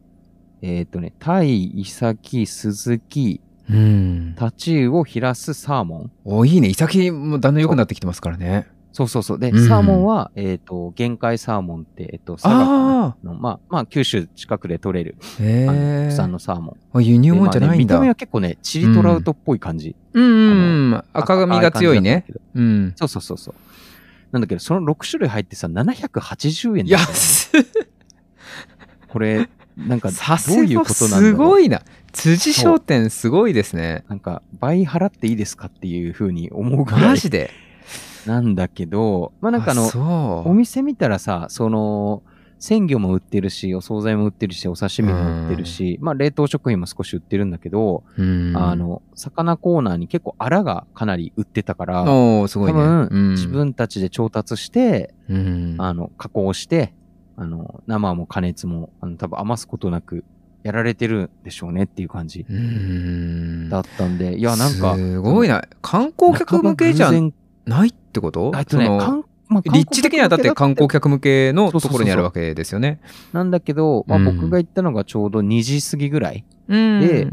[0.62, 3.40] えっ、とね、タイ、イサキ、スズキ、
[3.70, 4.34] うん。
[4.36, 6.10] タチウオ、ヒラス、サーモン。
[6.24, 6.68] お、いいね。
[6.68, 8.66] イサキもだんだん良くなってきてますからね。
[8.94, 9.38] そうそうそう。
[9.40, 15.42] で、うんサーモンは、えっ、と、限界サーモンって、えっ、と、佐賀あの、まあ、まあ、九州近くで取れる、あ。
[15.42, 16.98] へあの、産のサーモン。
[16.98, 18.00] あ輸入もんじゃでまあね見たないんだ。
[18.02, 19.96] 目は結構ね、チリトラウトっぽい感じ。
[20.12, 21.04] うんうんうん。
[21.12, 22.24] 赤髪が強いね。
[22.54, 22.92] うん。
[22.94, 23.54] そうそうそうそう。
[24.30, 27.64] なんだけど、その6種類入ってさ、780円だったの安っ
[29.08, 31.82] これ、なんか、さすどういうがことなんだろうすごいな。
[32.12, 34.04] 辻商店すごいですね。
[34.08, 37.50] なんか、倍払っていいですかっていう風に思うぐらいマジで？
[38.26, 40.42] なんだけど、まあなんかあの。
[40.46, 42.22] お店見たらさ、その、
[42.58, 52.78] 鮮魚も売ってるし、お惣菜も売ってるし、お刺身も売ってるし、まあ冷凍食品も少し売ってるんだけど、うんあ、の、魚コーナーに結構アラがかなり売ってたから、おーすごいね。
[52.78, 56.94] 多分、うん自、分たちで調達して、うんあの、加工して、
[57.36, 60.24] あの、生も加熱も、あの、多分余すことなく
[60.62, 65.62] やられてるんでしょうねっていう感じうんだったんで、いや、なんか、すごいな。
[65.82, 67.34] 観光客向けじゃ半ば偶然
[67.66, 68.52] ないってこと？
[68.56, 68.88] えっとね、
[69.48, 73.00] まあ立地的にはだって観光客客向けのところにあるわけですよね。
[73.32, 76.44] なんだけど、まあ、うん僕が行ったのがちょうど2時過ぎぐらい。
[76.68, 77.00] うん。
[77.00, 77.28] で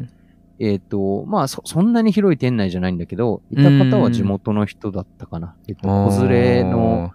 [0.64, 5.56] えっ、と、まあそ、そんなに広い店内じゃないんだけど、いた方は地元の人だったかな。
[5.68, 7.12] えっと、子連れの、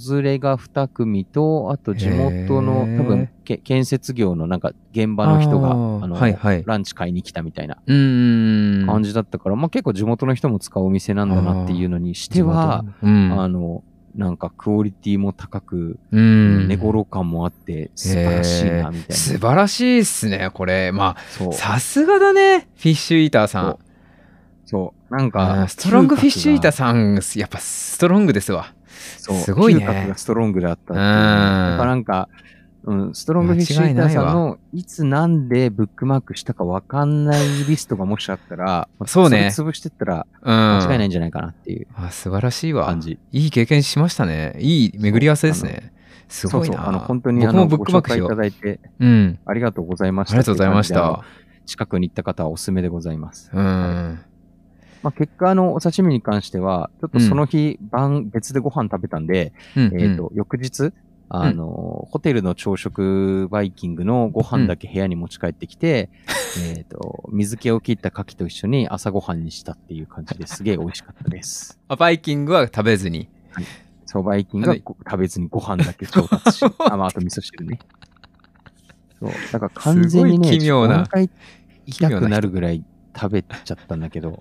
[0.00, 7.76] 子連れが2組と、あと地元の多分け建設業のなんか現場の人が、あの、はいはいランチ買いに来たみたいな。
[7.86, 13.82] 感じだったから、まあ結構地元の人も使うお店なんだなっていうのにしては、うん、あの、
[14.14, 19.14] なんかクオリティも高く、うん、寝頃感もあって素晴らしいな、みたいな。
[19.14, 20.92] 素晴らしいっすね、これ。
[20.92, 21.52] まそうあ、。
[21.52, 23.78] さすがだね、フィッシュイーターさん。
[24.66, 25.14] そう。
[25.14, 28.72] なんあかー、ストロングフィッシュイーターささん、やっぱストロングですわ。
[29.18, 32.28] そうすごいね嗅覚がストロングだったっていうやっぱなんか、
[32.84, 40.54] うん、ストロングフィッシュターさんのいつなんでブックマークしたかわかんないリストがもしあったら、ま あそうね潰してったらうん。
[40.54, 43.00] 間違いないんじゃないかなっていうあ素晴らしいわ感。
[43.00, 43.18] じ。
[43.32, 44.56] いい経験しましたね。
[44.58, 45.92] いい巡り合わせですね。
[46.28, 46.76] すごいな。
[46.76, 46.86] そうそう。
[46.86, 48.26] あの、本当にあの、僕もブックマークしよう。
[48.26, 49.38] いただいてうん。
[49.44, 50.34] ありがとうございました。
[50.34, 51.24] ありがとうございましたの。
[51.66, 53.50] 近くに行った方はおすすめでございます。
[53.52, 54.18] うん。
[55.04, 60.94] まあ、結果、あの、お刺身に関しては、ちょっとその日、晩、別でご飯食べたんで、うんえっ、と、翌日、
[61.28, 66.08] あの、ホテルの朝食バイキングのご飯だけ部屋に持ち帰ってきて、
[66.74, 70.62] えっと、水気を切った牡蠣と一緒に朝ご飯にしたっていう感じです。
[70.62, 71.78] げえ美味しかったです。
[71.88, 73.28] あバイキングは食べずに。
[74.06, 77.78] そう、バイキングはご食べずにご飯だけ調達し、 あ、まあ、あと味噌汁ね。
[79.20, 80.94] そう、だから完全にね、奇妙な。
[80.94, 81.28] ちょっとお腹
[81.84, 82.82] 痛くなるぐらい
[83.14, 84.38] 食べちゃったんだけど、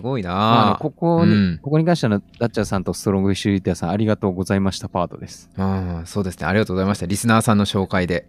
[0.00, 5.50] すごいまああのなここに、うんここに関しては、ダッチャーさんとストロングシュリーターさん、ありがとうございましたパートです。
[5.56, 6.46] ああそうですね。
[6.46, 7.06] ありがとうございました。
[7.06, 8.26] リスナーさんの紹介で、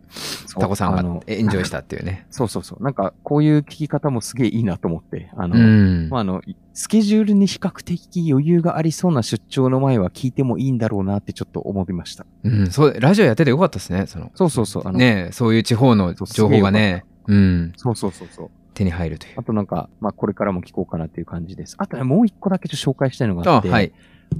[0.59, 2.25] タコさんがエンジョイしたっていうね。
[2.31, 2.83] そうそうそう。
[2.83, 6.41] なんか、こういう聞き方もすげえいいなと思って、あの、うんまあ、あの、
[6.73, 12.25] スケジュールに比較的余裕がありそうな出張の前は聞いてもいいんだろうなってちょっと思いました。
[12.43, 14.05] うん、そう、ラジオやっててよかったですね。
[14.07, 14.83] その、そうそうそう。
[14.87, 18.49] あのねえそういう地方の情報がね、うん、そうそうそうそう。
[18.73, 19.33] 手に入るという。
[19.37, 21.75] あとなんか、まあ、これからも聞こうかなっていう感じです。
[21.77, 23.91] あとね、もう一個だけちょっと紹介したいのがあって、あはい。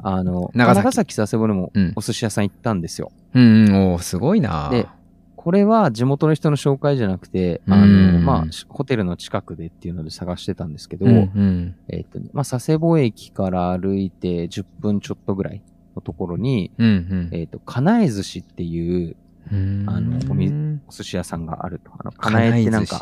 [0.03, 3.11] あの、長崎長崎佐世保でもうんお寿司屋さん行ったんですよ。
[3.33, 4.87] うん、うん、おーすごいなで
[5.35, 15.63] これは地元の人の紹介じゃなくて、あの、うんまあ、ホテルの近くでっていうので探してたんですけど、うん、うん、えっとね、まあ、佐世保駅から歩いて10分ちょっとぐらい
[15.95, 19.15] のところに、うん、うんえっと、かなえ寿司っていう
[19.51, 19.85] うん。
[19.87, 21.91] あのお水お寿司屋さんがあると。
[21.97, 23.01] あの、かなえってなんか、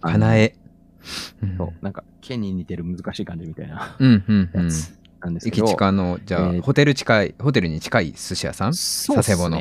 [0.00, 0.54] かなえ。
[1.42, 4.64] うんそう、なんか、剣に似てる難しい感じみたいなうん、うん、うん。
[4.64, 5.64] やつなんですけど。
[5.64, 8.72] 駅近の、じゃあ、えーホテル近い、ホテルに近い寿司屋さん？
[8.72, 9.60] 佐世保の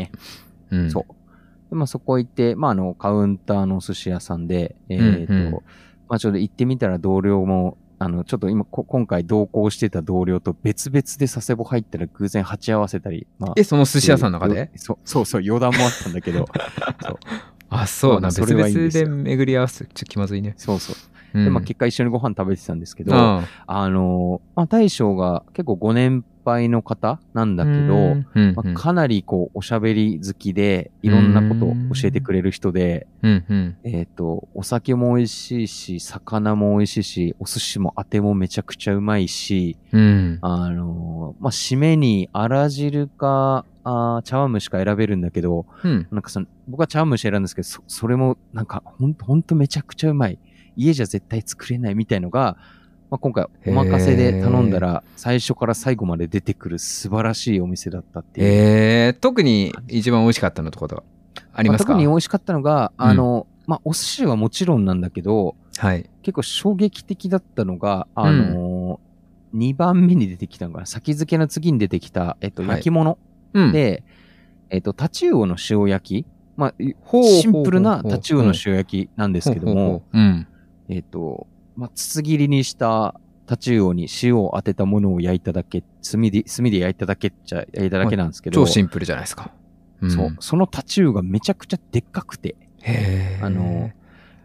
[0.71, 0.91] うん。
[0.91, 1.13] そう。
[1.69, 5.51] で、まあそこ行って、まああの、カウンターのお寿司屋さんで、えっ、と、うんうん
[6.08, 13.53] まあちょっと行ってみたら同僚も、あの、ちょっと今、こ今回同行してた同僚と別々で佐世保入ったら偶然鉢合わせたり、まあ。
[13.55, 14.69] え、その寿司屋さんの中で？
[14.75, 16.45] そうそうそう、余談もあったんだけど、
[17.01, 17.17] そう
[17.69, 18.19] あ、そうな。
[18.21, 20.53] まあそ別々で巡り合わせ、ちょっと気まずいね。
[20.58, 20.95] そうそう。
[21.36, 21.43] うん。
[21.45, 28.26] で、まあ結果一緒にご飯食べてたんですけど、ああの、まあ大将が結構ご年配の方なんだけど、うん。
[28.36, 33.45] うんまあ、かなりこう、おしゃべり好きで、いろんなことを教えてくれる人で、うん。
[33.50, 40.39] うんえっ、と、お酒も美味しいし、魚も美味しいし、お寿司もあてもめちゃくちゃうまいし、うん。
[40.41, 46.08] あのーまあ、締めに、あら汁か、あー茶碗蒸しか選べるんだけど、うん。
[46.10, 50.39] なんかその、僕は茶碗蒸し選んですけど、そそれも、なんか、ほんと、ほんとめちゃくちゃうまい。
[50.76, 52.58] 家じゃ絶対作れないみたいのが、
[53.10, 58.48] まあ、今回お任せで頼んだら、最初から最後まで出てくる素晴らしいお店だったっていう。
[58.48, 60.96] えー、特に一番美味しかったのってこと？
[60.96, 61.04] は
[61.54, 61.94] ありますか？
[61.94, 66.10] あ特に美味しかったのが、うんあの、まあ、お寿司はもちろんなんだけど、はい。
[66.24, 70.86] 結構衝撃的だったのが、あのー、2番目に出てきたのかな。
[70.86, 73.18] 先付けの次に出てきた、えっと、はい焼き物
[73.54, 74.04] うん、で、
[74.70, 76.28] えっと、タチウオの塩焼き。
[76.58, 80.48] まあ、シンプルなタチウオの塩焼きなんですけども、うん。
[80.89, 89.52] えっと、まあ、筒切りにしたタチウオに塩を当てたものを焼いただけ、炭で、炭で焼いただけっちゃ焼いただけなんですけど、超シンプルじゃないですか。
[90.06, 93.91] んそう、そのタチウオがめちゃくちゃでっかくて、へーあの、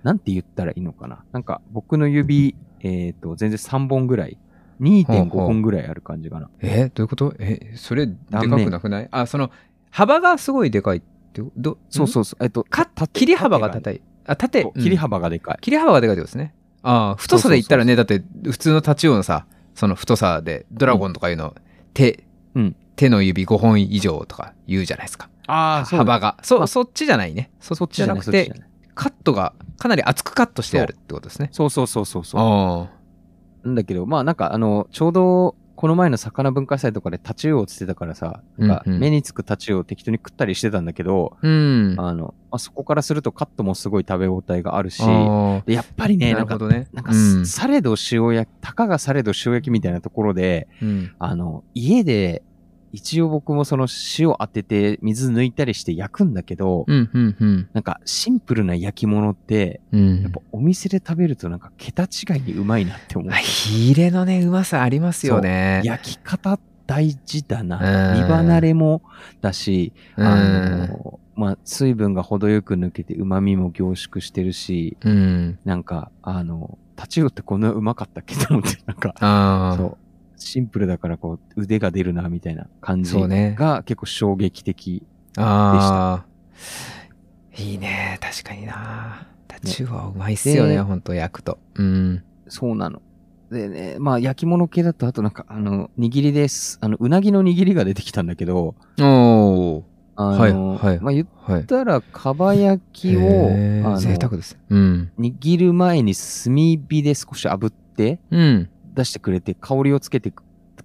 [0.03, 1.25] なんて言ったらいいのかな。
[1.33, 4.39] なんか、僕の指、えっ、と、全然3本ぐらい、
[4.81, 6.49] 2.5ほうほう本ぐらいある感じかな。
[6.61, 7.35] えどういうこと？
[7.39, 9.09] え、それ、でかくなくない？
[9.11, 9.51] あ、その、
[9.91, 11.01] 幅がすごいでかいっ
[11.33, 12.45] てど、そうそうそう。
[12.45, 14.03] えっと、かた切り幅が縦高い。
[14.31, 15.59] あ、縦、そう切りうん幅がでかい。
[15.61, 16.55] 切り幅がでかいってことですね。
[16.83, 21.55] ああ、太さで言ったらね、だって、普通のタチウオのさ、その太さで、ドラゴンとかいうの、
[21.95, 25.31] 手、うん手の指5本以上とか言うじゃないですか。
[25.47, 26.37] あ幅が。
[26.43, 27.51] そ、まあそっちじゃないね。
[27.59, 28.53] そっちじゃなくて
[28.95, 31.49] カットがかなり厚くカットしてあるってことですね。
[31.51, 32.41] そうそうそうそうそう。
[32.43, 32.91] あ
[33.65, 41.39] なんだけど、まあなんかあの、ちょうど、この前の魚文化祭とかでタチウオをつってたからさ、なんかうんうん目につくタチウオを適当に食ったりしてたんだけど、あ。
[41.41, 41.95] うん。
[41.97, 46.89] あの、まあ、そこからするとカットもすごい食べ応えがあるし、あでやっぱりね、ーななんか、るほどね。
[46.93, 52.43] なんか、うんされど塩焼き、たかがされど塩焼きみたいなところで、うんあの、家で、
[52.93, 53.87] 一応僕もその
[54.19, 57.69] 塩当てて水抜いたりして焼くんだけど、うん、うん、うん。
[57.73, 63.37] なんかシンプルな焼き物って、うんやっぱお店で食べるとなんか桁違いにうまいなって思うあ。
[63.37, 65.83] 火入れのね、うまさありますよね。
[65.85, 68.15] 焼き方大事だうな。
[68.15, 69.03] ん身離れも
[69.41, 75.59] だし、うんあの、まあ、水分が程よく抜けて旨味も凝縮してるし、うん。
[75.65, 79.15] なんか、あの、タチウオってこんなうまかったっけと思って、なんか。
[79.79, 79.97] そう。
[80.47, 85.03] シンプルだからこう腕が出るなみたいな感じそうねが結構衝撃的。
[85.37, 87.61] ああ。
[87.61, 88.19] いいね。
[88.21, 89.27] 確かにな。
[89.49, 91.59] タチウオはうまいっすよね、でほんと焼くと。
[91.75, 92.23] うん。
[92.49, 93.03] そうなの。
[93.51, 96.79] でね、まあ焼き物系だとあとなんかあの、握りです。
[96.81, 99.83] あの、うなぎの握りが出てきたんだけど、おー。
[100.17, 101.67] あの、はいはいまあ言っはい。
[101.67, 104.59] たら、かば焼きを、へーあの贅沢です。
[104.69, 105.11] うん。
[105.19, 108.69] 握る前に炭火で少し炙ってうん。
[108.95, 110.33] 出してくれて、香りをつけて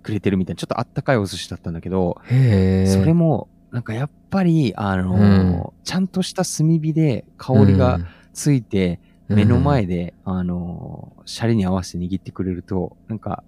[0.02, 2.22] くれてるみたいな、ちょっとあったかいお寿司だったんだけど。
[2.28, 8.00] それも、なんかやっぱり、あのーちゃんとした炭火で香りが
[8.34, 13.44] ついて、うん、目の前で、あのーシャリに合わせて握ってくれると、なんか、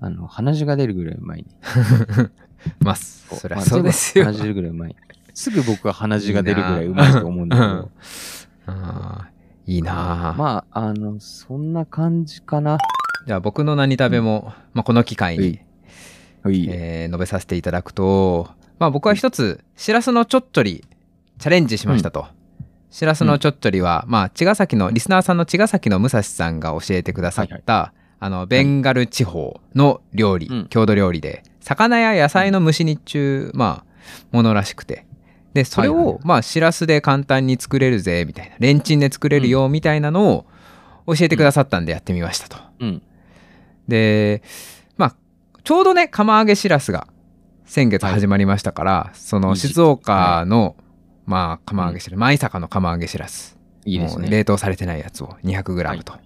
[0.00, 1.48] あの、鼻血が出るぐらいうまいね。
[2.80, 4.24] まあ、そりゃそうですよ。
[4.24, 4.96] 鼻血出るぐらいうまい。
[5.34, 7.90] すぐ僕は鼻血が出るぐらいうまいと思うんだけど。
[9.66, 12.78] いいなあまあ、あの、そんな感じかな。
[13.26, 15.60] じゃあ僕の何食べも、まあ、この機会に、
[16.42, 16.66] はい。
[16.70, 20.84] えー述べさせていただくと、まあ、僕は一つ、しらすのちょっちょり
[21.38, 22.26] チャレンジしましたと。
[22.90, 35.06] しらすのちょっちょりは、まあ、茅ヶ崎の、リスナーさんの茅ヶ崎の武蔵さんが教えてくださった、あの、ベンガル地方の料理、うん郷土料理で、魚や野菜の蒸し煮っちゅう、まあ、ものらしくて。
[35.54, 38.56] で、それを、はいはいまあ、しらすで簡単に作れるぜ、みたいな。
[38.58, 40.46] レンチンで作れるよ、みたいなのを
[41.06, 42.56] 教えてくださったんでやってみましたと。
[42.80, 43.02] うん。
[43.88, 44.42] で
[44.96, 45.14] まあ
[45.62, 47.06] ちょうどね釜揚げしらすが
[47.70, 50.74] 先月始まりましたから、そのいい時期静岡の、
[51.24, 53.56] まあ釜揚げしらす、舞坂の釜揚げしらす。
[53.84, 54.28] いいですね。
[54.28, 56.22] 冷凍されてないやつを 200g と、はい。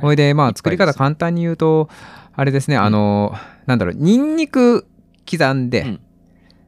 [0.00, 1.88] ほいでまあ作り方簡単に言うと
[2.34, 4.86] あれですね、あのなんだろうニンニク
[5.28, 6.00] 刻んで、うん。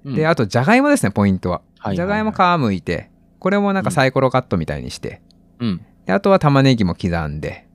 [0.07, 0.15] うん。
[0.15, 1.61] であとじゃがいもですねポイントは。
[1.79, 5.21] はいじゃがいも皮むいてこれもなんかサイコロカットみたいにして、
[5.59, 5.85] うん。
[6.07, 7.67] であとは玉ねぎも刻んで。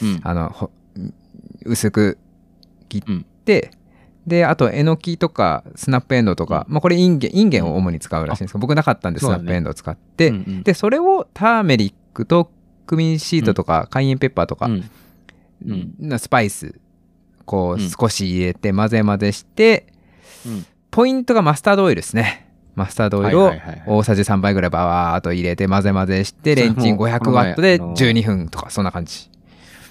[0.00, 0.20] うん。
[0.24, 0.70] あのほ
[1.64, 2.18] 薄く
[2.88, 3.70] 切うんって、
[4.26, 10.62] であとえのきとかスナップエンドウとか、まあ、これインゲンインゲンを主に使うらしいんですけど僕なかったんでスナップエンドウを使って、うんうん。
[10.62, 12.50] でそれをターメリックと
[12.86, 14.68] クミンシートとか、カイエンペッパーとか、
[16.18, 16.78] スパイス
[17.44, 17.90] こううん。
[17.90, 19.86] 少し入れて混ぜ混ぜして、
[20.46, 20.66] うん。
[20.90, 22.44] ポイントがマスタードオイルですね。
[22.74, 23.52] マスタードオイルを
[23.86, 29.30] 大さじ3杯ぐらいバワーっと入れて混ぜ混ぜしてレンチン500それもこの前ワットであの12分とかそんな感じ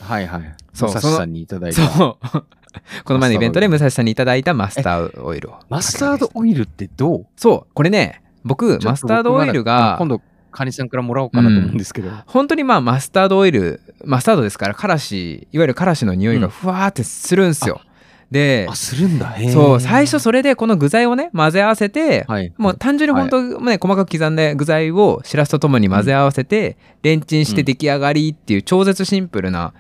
[0.04, 0.56] はいはい。
[0.74, 1.82] そう武蔵さんにいただいた。
[1.88, 2.44] そう。
[3.06, 5.60] この前のイベントで武蔵さんにいただいたマスターオイルを。
[5.70, 7.26] マスタードオイルってどう？
[7.36, 12.10] そう、これね、僕、マスタードオイルが今、度、カニさんからもらおうかなと思うんですけど。
[12.26, 17.80] 本当にまあマスタードオイル、マスタードですから、からし、いわゆるからしの匂いがふわーってするんですよ。
[18.34, 19.38] であ、、するんだ。
[19.54, 22.52] そう、最初それでこの具材をね、混ぜ合わせて、はい。
[22.58, 29.74] もう単純に本当ね、細かく刻んで具材をしらすとともに混ぜ合わせて、レンチンして出来上がりっていう超絶シンプルな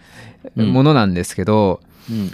[0.55, 2.31] うんものなんですけど、うん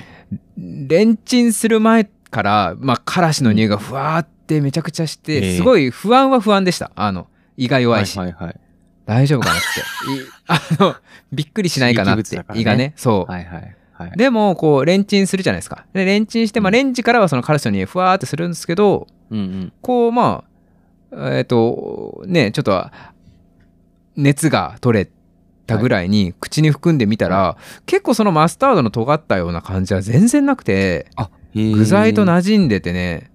[0.58, 6.92] レンチンする前から、まあ、からしの匂いがふわーってめちゃくちゃして、ええすごい不安は不安でした。
[6.96, 7.28] あの、
[7.58, 8.60] 胃が弱いし、はいはいはい。
[9.06, 9.80] 大丈夫かなって。
[9.80, 10.96] いあの、
[11.32, 12.94] びっくりしないかなって胃がね。
[12.96, 13.32] そう。
[13.32, 14.12] はいはいはい。
[14.16, 15.86] でも、こう、レンチンするじゃないですか。
[15.94, 19.74] で、レンチンして、まあ、うんレンジからはそのからしの匂いふわーってするんですけど、うんうん。
[19.82, 20.46] こう、ま
[21.12, 22.90] あ、えっ、と、ね、ちょっと、
[24.16, 25.10] 熱が取れ
[25.68, 31.08] たぐらいに口に含んでみたら、結構そのマスタードの尖ったような感じは全然なくて、
[31.54, 33.32] 具材と馴染んでてね、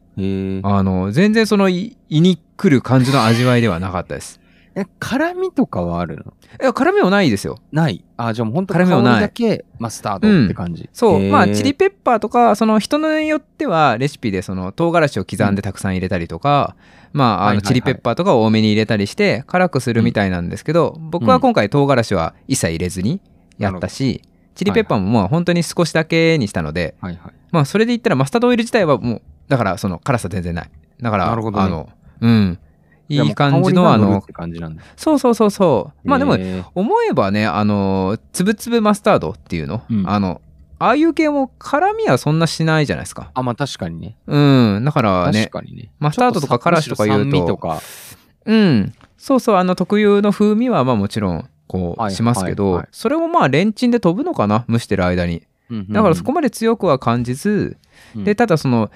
[0.62, 4.40] あの、全然その胃胃に来る感じの味わいではなかったです。
[4.76, 6.34] え、辛味とかはあるの？
[6.60, 7.58] いや、辛みはないですよ。
[7.70, 8.04] ない。
[8.16, 10.88] あ、じゃあもう本当に辛みはない香りだけマスタードって感じ。
[10.92, 16.74] そう、へーまあ、チリペッパーとか、その人によっては、レシピでその唐辛子を刻んでたくさん入れたりとか、
[17.12, 23.20] まあ、あの、はいはいはいチリペッパーとかを多めに入れたりして、辛くするみたいなんですけど、僕は今回唐辛子は一切入れずに
[23.58, 24.22] やったし、
[24.56, 27.32] チリペッパーもまあ本当に少しだけにしたので、はいはい。
[27.52, 30.70] まあ、それで言ったらマスタードオイル自体はもう、だからその辛さ全然ない。
[31.00, 31.88] だから、なるほどねあの、
[32.20, 32.58] うん。
[33.08, 34.24] いい感じの、あの。
[34.96, 36.08] そうそうそうそう。
[36.08, 36.36] まあでも、
[36.74, 40.40] 思えばね、あの、つぶつぶマスタードっていうの、うんあの、
[40.78, 43.30] ああいう系も辛みはそんなしないじゃないですか。
[43.34, 44.16] あ、まあ確かにね。
[44.26, 44.38] う
[44.80, 44.84] ん。
[44.84, 45.90] だからね確、かにね。
[45.98, 47.80] マスタードとか辛子とか言うととか。
[48.44, 48.92] うん。
[49.16, 54.64] そうそう、あの特有の風味はまあもちろん、こう、はいしますけど、それもまあレンチンで飛ぶのかな？
[54.68, 55.42] 蒸してる間に。
[55.90, 57.76] だからそこまで強くは感じず、
[58.16, 58.90] うんで、ただその、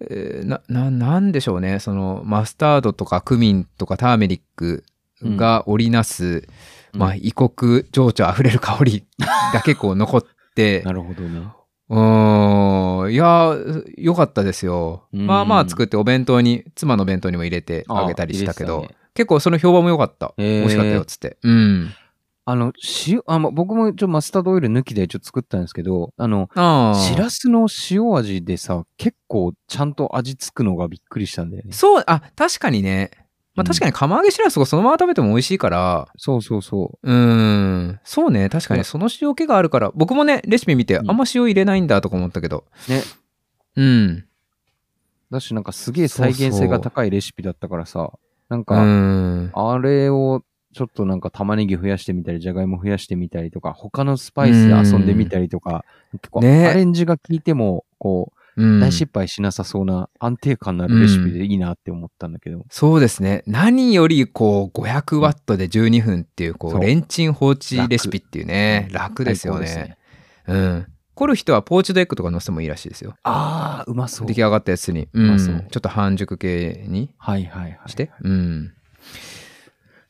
[0.00, 4.84] えーな、な、なんでしょうね、その、マスタードとかクミンとかターメリック
[5.22, 9.04] が織りなす、うんまあ、異国情緒あふれる香り
[9.52, 11.42] が結構残って、 なるほどね。
[11.90, 13.56] うーん、いや、
[13.98, 15.04] 良かったですよ。
[15.12, 20.34] うんまあまあ作ってお弁当に、妻の弁当にも入れてあげたりしたけど、結構その評判も良かった。
[20.38, 21.36] 美味しかったよ、っつって。
[21.42, 21.90] うん。
[22.46, 22.72] あの、
[23.06, 26.50] 塩、あ、まあ、僕もちょマスタードオイル抜きでちょっと作ったんですけど、あの。
[26.94, 31.72] しらすの塩味でさ、結構ちゃんと味つくのがびっくりしたんだよね。
[31.72, 33.10] そう、あ、確かにね。
[33.56, 38.00] まあうん確かに釜揚げしらすをそのまま食べても美味しいから、そうそうそうーん。
[38.02, 38.48] そうね。
[38.48, 42.64] 確かにその塩気があるから、僕もね、レシピ見て、あうんんま塩入れないんだとか思ったけど。
[42.88, 42.90] う。
[42.90, 43.02] ね。
[43.76, 44.24] うん。
[45.30, 48.10] だしなんかすげえ再現性が高いレシピだったからさ、
[48.48, 49.52] なんうか、ん。
[49.54, 50.42] あれを
[50.74, 62.64] ちょっとなんか玉ねぎ増やしてみたり、じゃがいも増やしてみたりとか、他のスパイスで遊んでみたりとか、結構ねアレンジが効いても、こう、うん大失敗しなさそうな安定感のあるレシピでいいなって思ったんだけど。
[62.70, 63.42] そうですね。
[63.48, 69.96] 何よりこう500ワットで12分っていうこそううレンチン放置レシピっていうね、楽ですよね。
[70.46, 70.86] うん。
[71.14, 73.14] 凝る人はポーチドエッグとか乗せてもいいらしいですよ。
[73.22, 74.26] ああ、うまそう。
[74.26, 75.08] 出来上がったやつに。
[75.12, 75.28] うん。
[75.28, 77.90] まそうちょっと半熟系にはいはいはい。
[77.90, 78.10] して。
[78.22, 78.72] うん。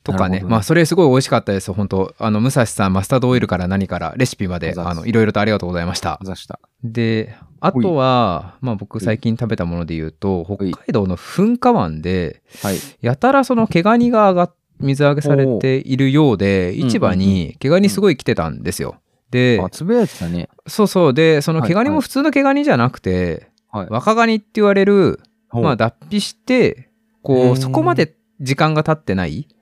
[0.05, 0.41] とかね。
[0.41, 1.73] ねまあ、それすごい美味しかったです。
[1.73, 6.21] 本当あの、武蔵さん、マスタードオイルから何から、レシピまで、あの、いろいろとありがとうございました。
[6.23, 6.61] ざした。
[6.85, 12.77] で、あとは、まあ僕最近食べたもので言うと、北海道の噴火湾で、はい。
[13.01, 18.97] やたらその毛ガニが上がっ水揚げされているようで、市場に毛ガニすごい来てたんですよ。
[19.31, 20.49] であ、、つぶやいてたね。
[20.67, 21.15] そうそう。
[21.15, 23.87] で、その毛ガニも普通の毛ガニじゃなくて、はい。
[23.89, 25.21] 若ガニって言われる、
[25.53, 26.89] まあ脱皮して、へ
[27.23, 29.55] こーう、そこまで時間が経ってないえ。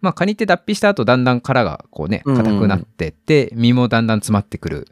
[0.00, 4.88] まあカニって脱皮した後だんだん殻がこうね、うんうんうん硬くなってって、身もだんだん詰まってくる。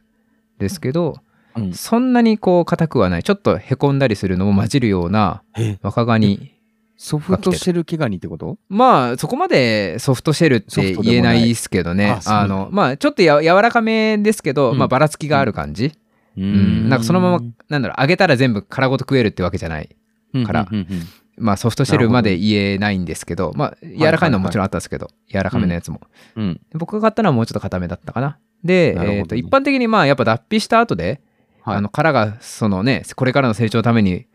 [0.59, 1.17] ですけど、
[1.57, 3.23] うんそんなにこう硬くはない。
[3.23, 6.55] ちょっとへこんだりするのも混じるようなえ、若ガニ。
[7.01, 8.59] ソフトシェル毛ガニってこと？
[8.69, 12.19] まあ、そこまでソフトシェルって言えないですけどね。
[12.27, 15.93] ああの、まあ、ちょっとや柔らかめですけど、うんまあ、ばらつきがある感じ。
[16.37, 16.89] ううん。
[16.89, 19.95] なんかそのまま、なんだろう、揚げたら全部殻ごと食えるってわけじゃない。
[20.33, 21.07] まからうんうんうん
[21.41, 26.01] まあ、ソフトシェルまで言えないんですけど、まあ、柔らかいのはもちろんあったんですけど、柔らかめのやつも。
[26.37, 26.55] うん。
[26.55, 28.39] で僕が買ったのはもうちょっと硬めだったかな。
[28.65, 31.21] で、ねえーと一般的にまあやっぱ脱皮した後で、
[31.63, 34.27] はいあの殻がそのねこれからの成長のために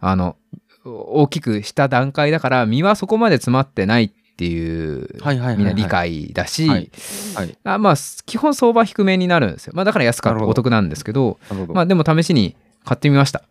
[0.00, 0.36] あの
[0.84, 6.90] 大きくした段階だから身はそこまで詰まってないっていう、はいはいみんな理解だし、はい
[7.36, 7.58] はい。
[7.64, 7.94] あまあ
[8.26, 11.38] 基本相場低めになるんですよ、まあ、だから安かっなるほどたお得なんですけど。
[11.68, 13.44] まあでも試しに買ってみましたお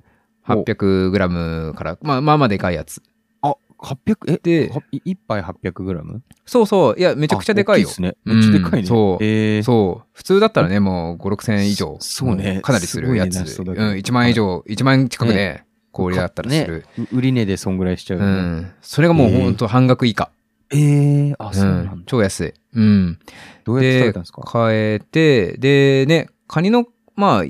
[0.56, 3.02] 800g から、まあ、まあまあでかいやつ
[3.42, 6.20] あ、800、えでは1杯 800g?
[6.46, 8.16] そうそういやめちゃくちゃでかいよあ大きですね。
[8.26, 8.80] めっちゃでかいね。
[8.80, 10.08] うんそうえーそう。
[10.14, 11.98] 普通だったらね、もう5、6千円以上。
[12.00, 13.34] そうねもかなりするやつ。
[13.34, 16.86] すごい値段しそううん、だけど1万円以上、1万円近くで、氷だったらすねる。
[16.98, 18.26] う売り値でそんぐらいしちゃうね。
[18.26, 18.74] ん。
[18.82, 20.32] それがもうほんと半額以下。
[20.72, 22.04] えー、あ、そうなんだうん。。
[22.06, 22.54] 超安い。
[22.76, 23.20] うん。
[23.64, 26.86] どうやって食べでたんですか、変えて、でね、カニの、
[27.16, 27.44] まあ、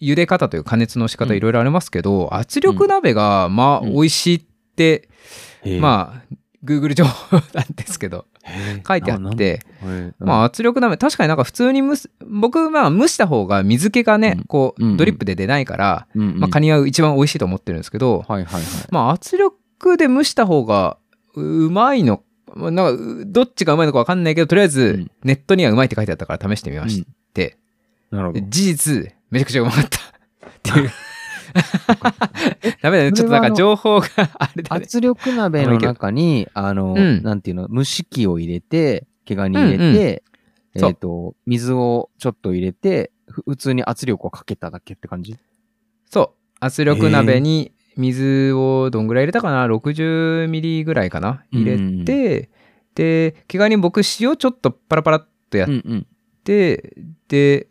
[0.00, 1.36] 茹で方というか加熱の仕方うん。
[1.36, 3.92] いろいろありますけど、圧力鍋が、まあ、うん。
[3.92, 4.42] 美味しいっ
[4.76, 5.08] て、
[5.64, 5.78] え。
[5.78, 8.26] ーまあ、Google 情報なんですけど、
[8.86, 14.44] 書いてあって、えーまあ圧力鍋、確かになんか普通に蒸す、僕、まあ蒸した方が水気がね、うん。
[14.44, 18.24] こうドリップで出ないから、まあカニは一番美味しいと思ってるんですけど。
[18.90, 20.98] まあ圧力で蒸した方が
[21.34, 22.22] ううまいの、
[22.54, 25.10] まあなんかうどっちがうまいのか分かんないけど、とりあえうずん。
[25.24, 27.56] ネットにはうまいって書いてあったから試してみまして。
[28.48, 30.90] 事実、めちゃくちゃうまかったっていう。
[32.82, 33.12] ダメだね。
[33.12, 34.08] ちょっとなんか情報が
[34.38, 34.84] あれだね。
[34.84, 39.84] 圧力鍋の中に、あの、うんなんていうの、蒸し器を入れて、毛ガニ入れて、
[40.74, 45.36] うんうんえっ、と、水をちょっと入れて、ふ普通に圧力をかけただけって感じ？
[46.10, 46.56] そう。
[46.60, 51.44] 圧力鍋に水をどんぐらい入れたかな ?60 ミリぐらいかな？
[51.50, 52.50] 入れて、
[52.94, 56.06] で、毛ガニ僕塩ちょっとパラパラっとやっうんうん。
[56.44, 56.94] て、
[57.28, 57.68] で、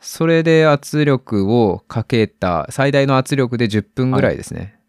[0.00, 4.80] それで圧力をかけた、最大の圧力で10分ぐらいですね。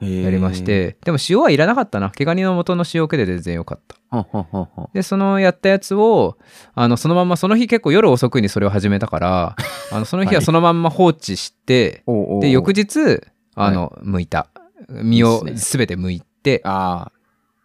[0.00, 0.62] やりまし。
[0.62, 2.10] て、でも塩はいらなかったな。
[2.10, 3.96] 毛ガニの元の塩気で全然よかった。
[4.16, 6.38] ははははで、そのやったやつを、
[6.74, 9.56] あの、そのまんま、その日結構夜遅くにそれを始めたから、
[9.90, 13.22] あの、その日はそのまんま放置して、おうおうで、翌日、
[13.54, 14.48] あの、剥いた。
[14.88, 17.10] 身をいいっすすべて剥いて、あ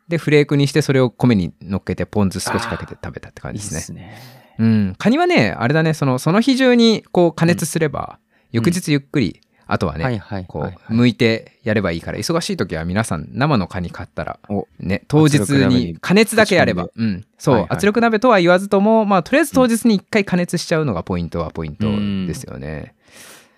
[0.07, 3.79] で、フレークにして、それを米に乗っけて、ポン酢少しかけて食べたって感じですね。
[3.79, 4.42] っすね。
[4.59, 4.95] うん。
[4.97, 8.19] カニはね、あれだね、その、その日中に、こう、加熱すれば、
[8.51, 10.97] 翌日ゆっくり、あとはね、はいはいこ、はいうはい。
[10.97, 15.97] 剥いてやればいいから、忙しい時は皆さん、生のカニ買ったらお、ね、当日にに。
[15.99, 17.25] 加熱だけやれば、うん。
[17.37, 22.27] そう、はいはい圧力鍋とは言わずとも、まあ、とりあえず当日に一回加熱しちゃうのがポイントはポイントうん。
[22.27, 22.93] ですよね。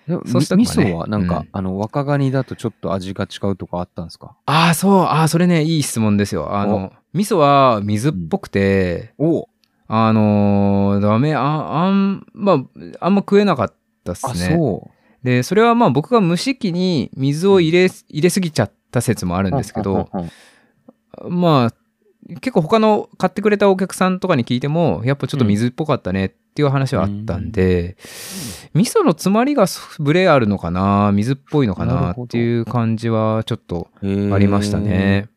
[0.07, 0.83] でもそうしとみけばね。
[0.91, 1.49] 味噌はなんか、うん。
[1.51, 4.35] あの、若ガニだとちょっと味が違うとかあったんですか？
[4.45, 6.55] ああ、そう、ああ、それね、いい質問ですよ。
[6.55, 9.47] あの、味噌は水っぽくて、お
[9.87, 12.57] あのーダメ、あ、あん、まあ、
[12.99, 13.73] あんま食えなかっ
[14.03, 14.55] たっすあ、ね。
[14.57, 14.89] そ
[15.23, 20.09] で、それはまあ僕が蒸し器に水を入れ、入れすぎちゃった説もあるうんですけど、
[21.29, 21.73] まあ、
[22.41, 27.97] 結構他の買ってくれたお客さんとかに聞いても、やっぱちょっと水っぽかったねっていう話はあったんで、
[28.73, 29.65] 味噌の詰まりが
[29.99, 34.05] ブレあるのかな、水っぽいのかなっていう感じはちょっとあ
[34.39, 35.29] りましたね。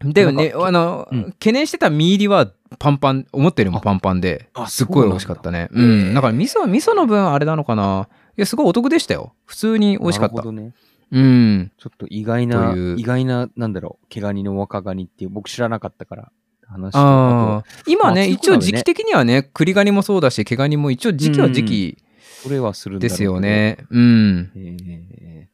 [0.00, 5.68] でもね、あの、うん懸念してた身入りはパンパン、思ったよりもパンパンであ、すっごい美味しかったね。
[5.72, 6.14] うん。
[6.14, 8.08] だから味噌、味噌の分あれなのかな。
[8.36, 9.34] いや、すごいお得でしたよ。
[9.44, 10.36] 普通に美味しかった。
[10.36, 10.72] なるほどね。
[11.10, 11.72] うん。
[11.78, 16.32] ちょっと意外な、意外な、なんだろう、毛ガニの若ガニっていう、僕知らなかったから、
[16.66, 17.82] 話ああ。
[17.86, 21.98] 今ね、まあ一応時期的にはね、栗ガニもそうだし、毛ガニも一応時期は時期
[22.42, 23.40] それはするんですよ。
[23.40, 23.78] ね。
[23.90, 24.50] うん。
[24.54, 25.48] へ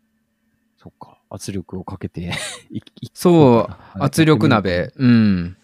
[0.85, 1.17] そっか。
[1.31, 2.21] 圧力をかけて
[2.71, 2.83] い、い
[3.15, 4.93] そう、はい圧力鍋。
[4.97, 5.57] うん。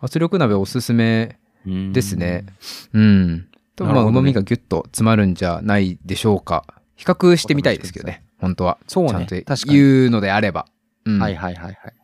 [0.00, 2.44] 圧力鍋おすすめうんですね。
[2.92, 3.48] うん。
[3.76, 6.64] と、まあ、なるほどね旨味がギュッと詰まるんじゃないでしょうか。
[6.96, 8.78] 比較してみたいですけどね、本当は。
[8.88, 10.66] そうねちゃんと確かに言うのであれば。
[11.04, 11.94] うんはいはいはいはい。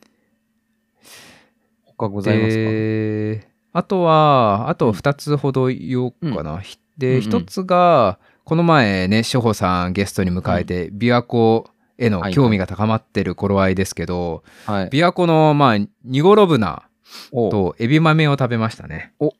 [1.84, 2.70] 他ございますか？
[2.70, 6.52] で、あとは、あと2つほど言おうかな。
[6.52, 6.62] うんうん
[7.02, 11.70] 1つが、この前ね、志保さんゲストに迎えて、琵琶湖
[12.00, 14.88] への興味が高まってる頃合いですけど、はい。
[14.88, 16.84] 琵琶湖の、まあ、ニゴロブナ
[17.30, 19.12] おとエビ豆を食べましたね。
[19.20, 19.32] お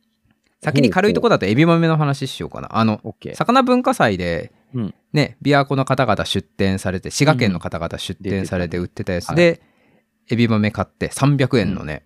[0.63, 2.77] 先に軽いとこだとエビ豆の話しようかな。
[2.77, 3.01] あの。
[3.35, 9.63] 魚文化祭で、うんね、琵琶湖の方々出店されて、滋賀県の方々出店されて売ってたやつで、
[10.31, 12.05] エビ豆買って300円のね、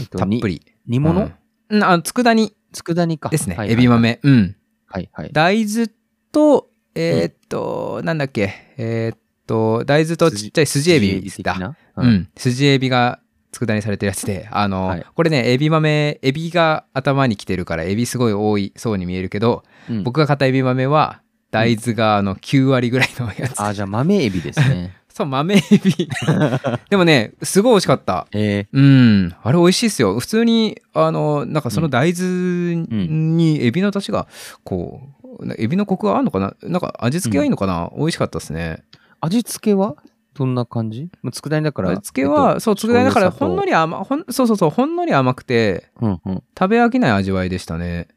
[0.00, 0.62] えっとたっぷり。
[0.86, 1.20] 煮物？
[1.20, 1.32] うん
[1.68, 3.28] うん、あ、佃煮佃煮か。
[3.28, 3.86] ですね、はいはいエビ。
[3.86, 4.18] 豆。
[4.22, 4.56] うん。
[4.86, 5.30] はいはい。
[5.32, 5.88] 大豆
[6.32, 9.18] と、えーっと、なんだっけ、えーっ
[9.50, 11.74] と、大豆とちっちゃい筋エビだ。
[11.96, 12.06] う。
[12.06, 13.18] ん、筋エビが
[13.50, 21.20] 佃煮されてるやつで、あの、はいこれね、エビ豆、エビが頭に来てるから、エビすごい多いそうに見えるけど、うん僕が買ったエビ豆は、
[21.50, 23.60] 大豆があの9割ぐらいのやつ。
[23.60, 24.96] あ、じゃあ豆エビですね。
[25.12, 26.08] そう、豆エビ。
[26.88, 28.28] でもね、すごい美味しかった。
[28.32, 30.20] えうん、あれ美味しいっすよ。
[30.20, 34.28] 普通に、あの、なんかその大豆にエビの出汁が、
[34.62, 35.00] こ
[35.40, 36.54] う、なエビのコクがあるのかな？
[36.62, 38.84] なんか味付けがいいのかな、美味しかったですね。
[39.22, 39.96] ー味付けは？
[40.34, 41.10] どんな感じ？
[41.22, 41.90] まあ佃煮だから。
[41.90, 43.68] 味付けは、そう、佃煮だからほんのり。
[43.68, 46.42] り甘、ほん、そうそうそう、ほんのり甘くて、うんうん。
[46.58, 48.08] 食べ飽きない味わいでしたね。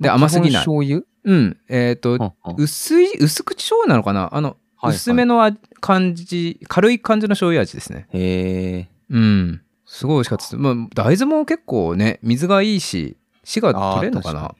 [0.00, 1.02] で、まあ甘すぎない醤油？
[1.24, 1.56] うん。
[1.68, 4.28] えっ、と、うんうん薄い、薄口醤油なのかな？
[4.32, 4.56] あの、はい
[4.88, 8.06] はい薄めの味感じ、軽い感じの醤油味ですね。
[8.12, 8.88] へえ。
[9.10, 9.62] うん。
[9.86, 10.56] すごい美味しかったです。
[10.56, 14.54] まあ、大豆も結構ね、水がいいし、死が取れるのかな？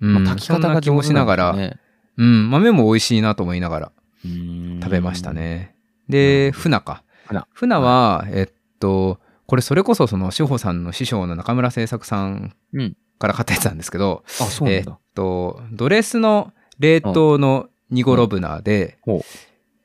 [0.00, 1.56] うん、まあ炊き方が気もしながら、
[2.16, 3.92] うん、豆も美味しいなと思いながら
[4.22, 5.32] 食べました。
[5.32, 5.74] ね。
[6.08, 7.02] で、船か。
[7.26, 14.84] 船船は、えっと、これそれこそその志保さんの師匠の中村製作さんうんから買ったやつなんですけど、あ、そうなえっ。
[15.14, 19.20] と、ドレスの冷凍のニゴロブナで、ほう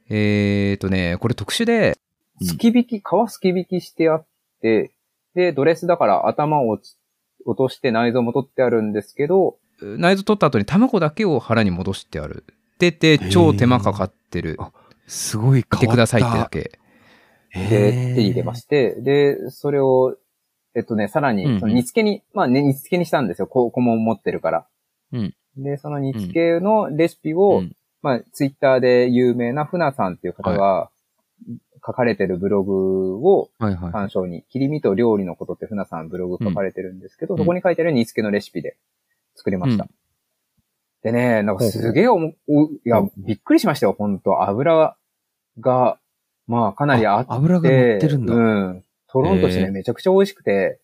[0.10, 1.98] えっとね、これ特殊で、
[2.42, 4.28] うんすき引き、皮すき引きしてあっ
[4.62, 4.92] て、
[5.34, 6.96] で、ドレスだから頭を落
[7.58, 12.44] として内臓も取ってあるんですけど、内臓取った後に卵だけを腹に戻してある。
[12.92, 14.58] でて、超手間かかってる。
[14.60, 14.72] あ
[15.08, 16.80] すごい変わってくださいってだけ。
[17.54, 20.18] で、手に入れまして、で、それを、
[20.76, 23.48] えっとね、さらうんうんに、その煮付けに、まあね、煮付けにしたんですよ。
[23.48, 24.68] こう、顧問持ってるから。
[25.12, 30.90] うんで、その煮付けのレシピを、うんまあ、ツイッターで有名な船さんっていう方が、
[31.86, 33.92] 書かれてるブログをはいはい。
[33.92, 38.78] 参照に、切り身と料理のことって船さんブログ書かれてるんですけど、うんそこに書いてある煮付けのレシピで
[39.36, 39.88] 作りました。
[41.04, 44.96] うんでね、なんかすげえおも、おいや、びっくりしましたよ、本当油
[45.60, 46.00] が、
[46.48, 48.34] まあかなりあって、あ油が乗ってるんだ。
[48.34, 48.84] うん。
[49.08, 50.80] トロンとしてね、めちゃくちゃ美味しくて、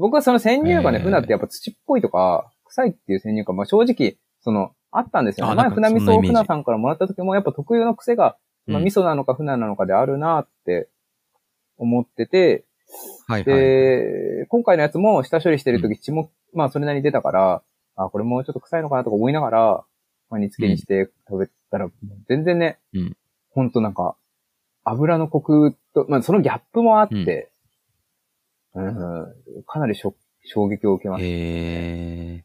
[0.00, 8.84] 僕はその先入観でへえ船ってやっぱ土っぽいとか、臭いっていう先入観、まあ正直、その、あったんですよ前船味噌を船さんからもらった時もやっぱ特有の癖が、まあうん。
[8.84, 10.88] 味噌なのか船なのかであるなって
[11.78, 12.64] 思ってて、
[13.28, 13.56] はいはい。
[13.56, 17.62] で、今回のやつも下処理してるとき血も、まあそれなりに出たから、
[18.04, 19.84] あ、これもうちょっと臭いのかなとか思いながら、
[20.30, 21.88] まあ煮付けにして食べたら、
[22.28, 23.16] 全然ね、うん
[23.54, 24.16] ほんとなんか、
[24.84, 27.50] 油のコクと、まあそのギャップもあって、
[28.74, 30.14] うん、かなり衝
[30.68, 31.26] 撃を受けました。
[31.26, 31.30] へ
[32.38, 32.44] え。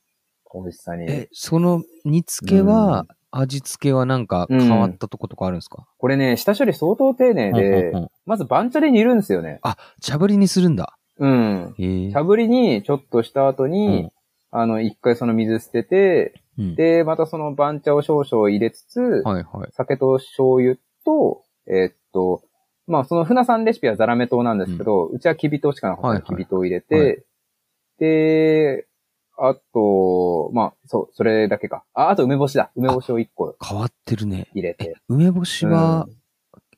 [0.53, 1.05] 美味しさに。
[1.09, 5.85] え、その煮付けは、味付けはなんか変わったとことかあるんですか？
[5.97, 9.59] これね、下処理相当丁寧でうんうんうん、まず番茶で煮るんですよね。
[9.61, 10.97] あ、茶ぶりにするんだ。
[11.19, 11.75] うん。
[12.13, 14.11] 茶ぶりにちょっとした後に、うん
[14.51, 19.69] あの、一回その水捨てて、うんで、またその番茶を少々入れつつ、はいはい。
[19.73, 20.75] 酒と醤油
[21.05, 22.41] と、えーっと、
[22.87, 27.23] まあその船さんレシピはザラメ糖なんですけど、うちはきび糖しかなかったはいはいのできび糖を入れて、はい
[27.99, 28.87] で、
[29.37, 31.83] あと、まあ、そう、それだけか。
[31.93, 32.71] あ、あと梅干しだ。
[32.75, 34.47] 梅干しを一個変わってるね。
[34.53, 34.97] 入れて。
[35.07, 36.07] 梅干しは、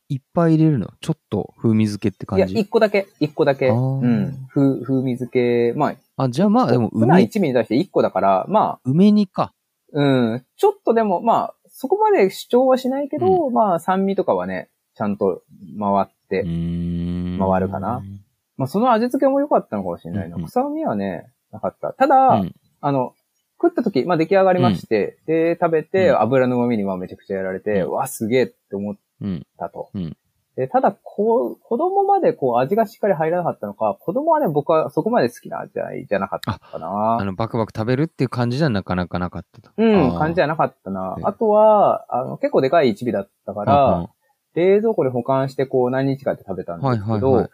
[0.10, 0.88] いっぱい入れるの？
[1.02, 3.70] ちょっと風味付けっていや、感じ一個だけ、一個だけ。
[3.70, 4.48] あうーん。
[4.54, 9.54] 風、風味付け、まあ、あ、じゃあまあでも船梅、一味に対して一個だから、ま梅煮か。
[9.54, 9.54] あ、
[9.94, 10.04] う
[10.36, 10.46] ん。
[10.58, 15.44] ちょっとでも、まあ、そこまで主張はしないけど、まあ、酸味とかはね、ちゃんと
[15.80, 18.04] 回って、回回るかな。
[18.58, 20.36] まあ、その味付けも良かったのかもしれないな。
[20.36, 20.48] うんうん。
[20.48, 21.94] 臭みはね、なかった。
[21.94, 22.56] ただ、うん。
[22.82, 23.14] あの、
[23.62, 26.22] 食った時、まあ出来上がりまして、で、食べて、うん。
[26.22, 27.92] 油の旨味にはめちゃくちゃやられて、うん。
[27.92, 29.48] わ、すげえって思っうん。
[29.58, 29.90] たと。
[29.94, 30.18] うん
[30.56, 35.72] で、ただ、こう、子供までこう味がしっかり入らなかったのか、子供はね、僕はそこまで好きな味
[36.06, 37.18] じゃなかったかな。
[37.18, 39.72] あの、バクバク食べるっていう感じじゃなかなかなかったと。
[39.78, 41.16] うん、感じじゃなかったな。
[41.18, 44.10] うんあとは、あの、結構でかい一尾だったから、
[44.54, 47.50] 冷蔵庫で保管してこう何日かって食べたんですけど、はいはいはい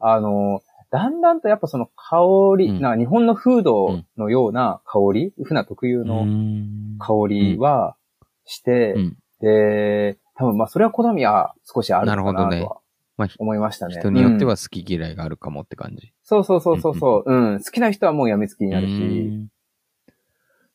[0.00, 2.16] あの、だんだんとやっぱその香
[2.58, 7.96] り、うんな日本の風土のような香り、船特有うのん香りは
[8.44, 12.68] して、うんで、多分まあそれは好みは少しあるのかななるほどね。
[13.16, 13.94] まあ思いましたね。
[13.98, 16.12] 人によってうんは好き嫌いがあるかもって感じ。
[16.22, 19.48] そうそうそうそうそう、うん、好きな人はもうやみつきになるうし、ん。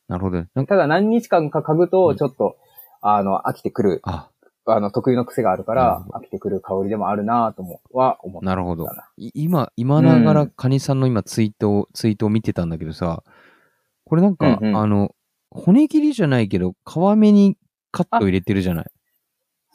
[0.06, 2.16] なるほどただ何日間か嗅ぐうとん。
[2.16, 2.56] ちょっと、
[3.02, 4.30] あの、飽きてくる、あ、
[4.64, 8.52] あの、得意の癖があるからほ、飽きてくる香りでもあるなとも、は思ったな。
[8.52, 8.88] なるほど。
[9.16, 13.22] い今、今ながらカニさんの今ツイートを、ツイートを見てたんだけどさ、
[14.04, 14.76] これなんか、うんうん。
[14.76, 15.14] あの、
[15.50, 17.58] 骨切りじゃないけど、皮目に
[17.90, 18.86] カット入れてるじゃない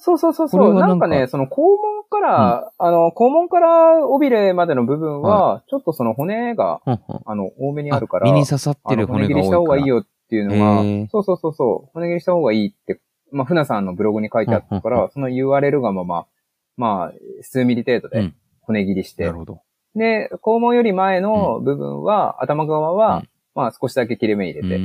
[0.06, 0.76] そうそうそうそう。
[0.76, 9.40] はなんんかね、その肛門から、あの、肛門から尾びれまでの部分は、ちょっとその骨が、ほんあの、多めにあるから、身に刺さってる骨骨が多いから。
[9.40, 13.00] 切りした方がいいよっていうのがそうそうそうそう、骨切りした方がいいって、
[13.32, 15.04] まあ、船さんのブログに書いてあったかうんうん。
[15.04, 16.28] ら、その URL がまあまあ、
[16.76, 18.36] まあ、数ミリ程度でうん。
[18.60, 19.24] 骨切りして。
[19.24, 19.62] なる、ほど。
[19.96, 23.30] で、肛門より前の部分は、頭側は、うん。
[23.56, 24.80] まあ少しだけ切れ目入れて、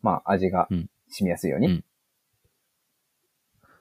[0.00, 0.88] まあ味がうん。
[1.08, 1.82] 染みやすいように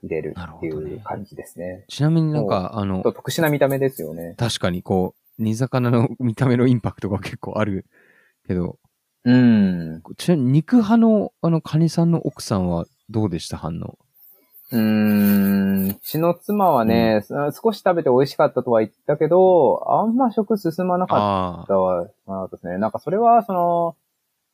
[0.04, 1.86] うん入れるっていう感じですね。
[1.88, 4.34] ちなみになんか、あの特殊な見た目ですよね。
[4.36, 7.86] 確かにこう、煮魚の見た目のインパクトが結構ある
[8.48, 8.80] けど、
[9.24, 10.02] うん。
[10.18, 13.58] ちなみに肉派の、あの、カニさんの奥さんはどうでした？
[13.58, 14.00] 反応。
[14.72, 15.90] うーん。
[15.92, 17.24] うちの妻はね、
[17.62, 22.80] 少し食べて美味しかったとは言ったけど、あんま食進まなかあったわ、なですね。
[22.80, 23.96] なんかそれは、その、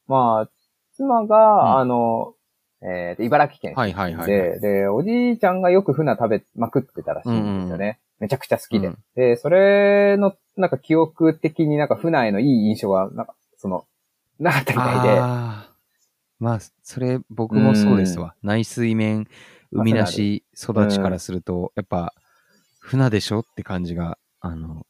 [0.07, 0.49] まあ、
[0.97, 2.33] 妻が、うんあの、
[2.82, 3.82] えーと茨城県あ。
[3.82, 4.28] はいはいはい。
[4.28, 7.99] で、で、おじいちゃんがよく船食べまくってたらしいんですよね。
[8.19, 8.88] めちゃくちゃ好きで。
[8.88, 13.86] うんで、それの、なんか記憶的になんか船へのいい印象が、なんか、その、
[14.39, 15.19] なかったみたいで。
[15.19, 15.73] ああ。
[16.39, 18.36] まあ、それ僕もそうですわ。
[18.43, 19.28] 内水面、
[19.71, 22.13] 海なし育ちからすると、やっぱ、
[22.80, 24.86] 船でしょって感じが、あの、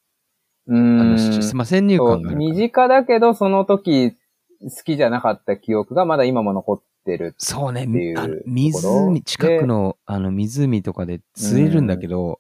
[0.67, 1.17] うん。
[1.17, 2.31] しまあ、先入そう観が。
[2.33, 4.17] 身近だけど、その時、
[4.61, 7.33] 好きじゃなかった記憶がまだ今も残ってる。
[7.37, 7.87] そうね、
[8.45, 12.39] 湖、近くの、あの、湖とかで釣れるんだけど、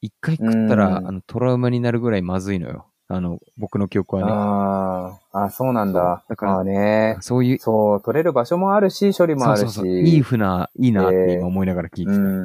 [0.00, 2.86] 一回食ったら、うんあの、トラウマになるぐらいまずいのよ。
[3.08, 4.32] あの、僕の記憶はね。
[4.32, 6.22] ああ、あそうなんだ。
[6.28, 7.18] だからね。
[7.20, 9.60] そういう、そう、取れる場所もあるし、処理もあるし。
[9.62, 9.88] そうそう。
[9.88, 12.18] いい船、いいなって今思いながら聞いてた。
[12.18, 12.44] うん。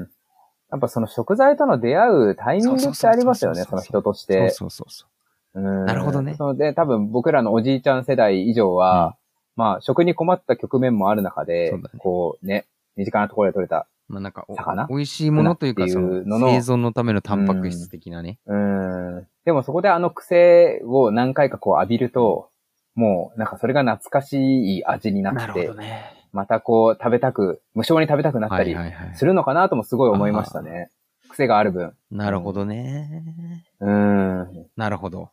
[0.71, 4.49] やっぱその食材との出会うタイミングってありますよね、その人としそうて。
[4.49, 5.09] そうそうそう。
[5.55, 9.15] うんなるほどねで、多分僕らのおじいちゃん世代以上は、
[9.55, 13.87] まあ、食に困った局面もある中で、そうだねこうね、身近なところで取れた。
[14.07, 14.87] まあなんかお、魚？
[14.87, 18.37] 美味しいものというか、そいうののの生存のためのタンパク質的なね。
[18.45, 19.27] うん。
[19.45, 22.49] でもそこであの癖を何回かこう浴びると、
[22.93, 26.11] もうなんかそれが懐かしい味になって、ね。
[26.31, 29.15] またこう食べたく、無償に食べたくなったりはいはいはい。
[29.15, 30.89] するのかなともすごい思いましたね。
[31.29, 31.93] 癖がある分。
[32.11, 33.63] なるほどね。
[33.79, 34.67] うん。
[34.75, 35.31] なるほど。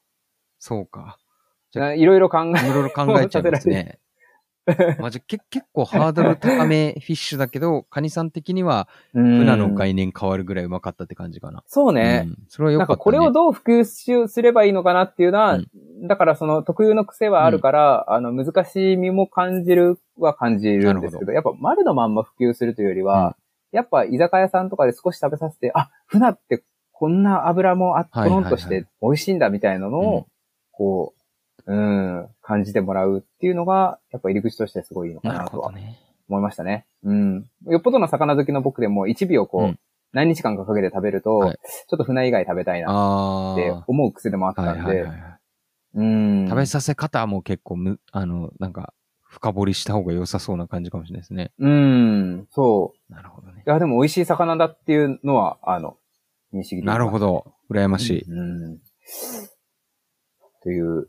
[0.58, 1.18] そうか。
[1.72, 3.98] じゃあいろいろ考え、いろいろ考えちゃいますね。
[5.00, 9.38] まあ、じゃ結構ハードル高めフィッシュだけど、 カニさん的にはうん。
[9.38, 11.64] 船の概念変わるぐらいうまかったって感じかな。
[11.66, 12.24] そうね。
[12.26, 12.38] うん。
[12.48, 12.94] それはよかった、ね。
[12.94, 16.06] なんかこれをどう普及すればいいのかなっていうのは、うん。
[16.06, 23.36] だからその特有の癖はあるから、あの難しみも感じるは感じるんですけど、やっぱ丸のまんま普及するというよりは、
[23.72, 30.24] やっぱ居酒屋さんとかで少し食べさせて、あ、船ってこんな油もあ、とろんとして美味しいんだみたいなのを、うん。
[30.70, 31.21] こう、
[31.66, 35.72] うん、感じてもらうっていうのが、やっぱ入り口としてすごいいいのかなとは。
[36.28, 36.86] 思いましたね。
[37.04, 37.46] うん。
[37.66, 39.78] よっぽどの魚好きの僕でも1尾をこう、うん
[40.14, 41.58] 何日間かかけて食べると、はい
[41.88, 43.84] ちょっと船以外食べたいなあってあ。
[43.86, 45.38] 思う癖でもあったんで、はいはいはいはい。
[45.94, 46.46] うん。
[46.48, 48.92] 食べさせ方も結構む、あの、なんか、
[49.22, 51.52] 深掘りした方が良さそうな感じかもしれないですね。
[51.58, 53.12] うん、そう。
[53.12, 53.70] なるほどねい。
[53.70, 55.96] や、でも美味しい魚だっていうのは、あの、
[56.52, 57.18] 認識なるほ。
[57.18, 57.54] ど。
[57.70, 58.24] 羨ましい。
[58.28, 58.78] うん。
[60.62, 61.08] という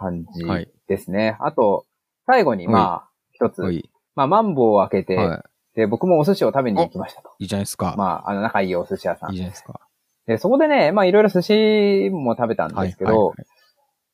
[0.00, 1.36] 感じはいですね。
[1.40, 1.86] あと、
[2.26, 3.90] 最後に、はいまあ、一つ、はい。
[4.16, 5.44] まあ、マンボウを開けて、は
[5.74, 7.30] で、僕もお寿司を食べに行きましたと。
[7.38, 7.44] い。
[7.44, 7.94] いいじゃないですか。
[7.96, 9.36] まあ、あの、仲いいお寿司屋さんいい。
[9.36, 9.80] じゃないですか。
[10.26, 12.88] で、そこでね、まあ、いろいろ寿司も食べたんはい。
[12.88, 13.36] ですけど、はい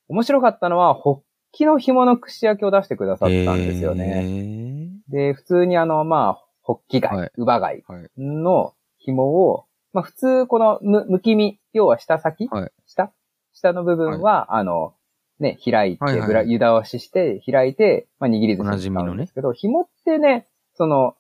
[0.09, 1.20] 面白かったのは、ホッ
[1.51, 4.22] キの紐の串焼きを出してくださったんですよね。
[4.22, 4.91] ね。
[5.09, 8.11] で、普通にあの、まあ、ホッキ貝、はいウバ貝はい。
[8.16, 13.12] の紐を、まあ普通このむ、むき身、要は下先、はい下
[13.53, 14.95] 下の部分は、あの、
[15.41, 21.14] ね、開いて、はいはいぶら湯倒しして、開いて、まあ握り寿司に使うんですけど、紐ってね、その、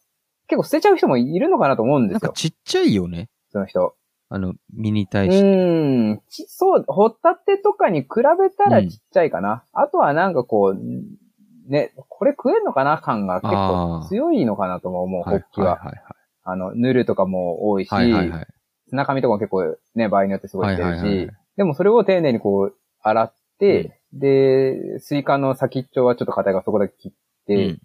[0.48, 3.28] 結構捨てちゃう人もいるのかなと思うんでなんかすよ、ちっちゃいよね。
[3.50, 3.94] その人。
[4.28, 5.42] あの、身にう対して。
[5.42, 8.08] ーん、ちそう、ホタテとかに比
[8.38, 9.64] べたらうんちっちゃいかな。
[9.72, 12.98] あとはなんかこう、ね、これ食えんのかな？
[12.98, 15.76] 感が結構強いのかなとも思う、ホッキは。
[15.76, 16.02] はいはい
[16.48, 18.46] あの、ヌルとかも多いし、はいはいはい。
[18.88, 27.12] 砂紙とかも結構ね、場合によってすごい出てるし、はいはいはいでもそれを丁寧にこう、洗って、で、水管の先っちょはちょっと硬いからそこだけ切っ
[27.46, 27.80] て、うん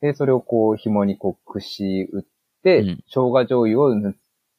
[0.00, 2.22] で、それをこう、紐にこう、串打っ
[2.62, 4.14] て、うん生姜醤油を塗っ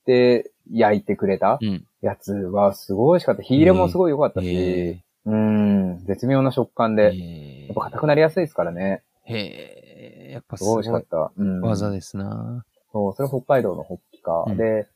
[0.05, 1.85] て焼いてくれたうん。
[2.01, 3.43] やつはすごい美味しかった。
[3.43, 7.11] 火入れもすごい良かったし、へうん、絶妙な食感え。
[7.11, 9.03] で、へやっぱ硬くなりやすいですからね。
[9.27, 10.31] え。
[10.33, 11.41] やっぱすごいすごい美味しかった。
[11.41, 11.61] うん。
[11.61, 12.65] 技ですな。
[12.91, 14.45] そう、それ北海道のホッキか。
[14.47, 14.87] うんで、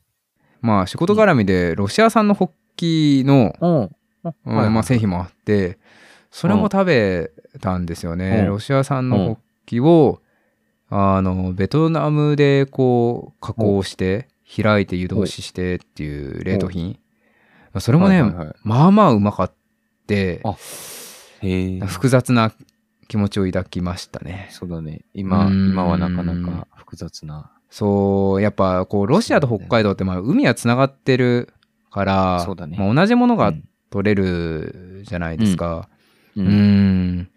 [0.61, 3.89] まあ仕事絡みでロシア産のホッキの、うん。
[4.23, 5.79] うんまあ、製品もあって
[6.31, 8.47] それも食べたんですよね、うん。
[8.49, 10.21] ロシア産のホッキを、
[10.89, 16.99] あのベトナムでこう加工して開いて湯通ししてっていう冷凍品。
[17.79, 18.55] それもね、はいはいはい。
[18.63, 19.51] まあまあうまかっ
[20.07, 20.41] て。
[21.85, 22.51] 複雑な
[23.07, 24.49] 気持ちを抱きましたね。
[24.51, 25.01] そうだね。
[25.13, 25.69] 今、うん。
[25.71, 27.51] 今はなかなか複雑な。
[27.69, 31.53] そうやっぱこうロシアと北海道ってまあ海はつながってる
[31.91, 32.77] からね。
[32.77, 33.63] まあ、同じものがうん。
[33.91, 35.89] 取れるじゃないですか、
[36.43, 36.51] うう。
[36.51, 37.29] ん。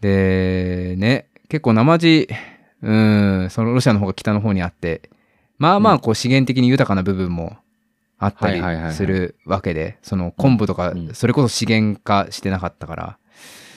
[0.00, 2.28] で、ね、結構生地、
[2.82, 5.10] うん、そのロシアの方が北の方にあって、
[5.58, 7.56] まあまあこう資源的に豊かな部分も
[8.18, 13.18] あったりはいはいはいはいするわけで、その昆布とかうん、それこそ資源化してなかったから、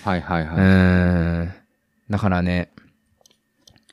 [0.04, 1.40] はいはいうん。
[1.40, 2.12] はい。
[2.12, 2.72] だからね、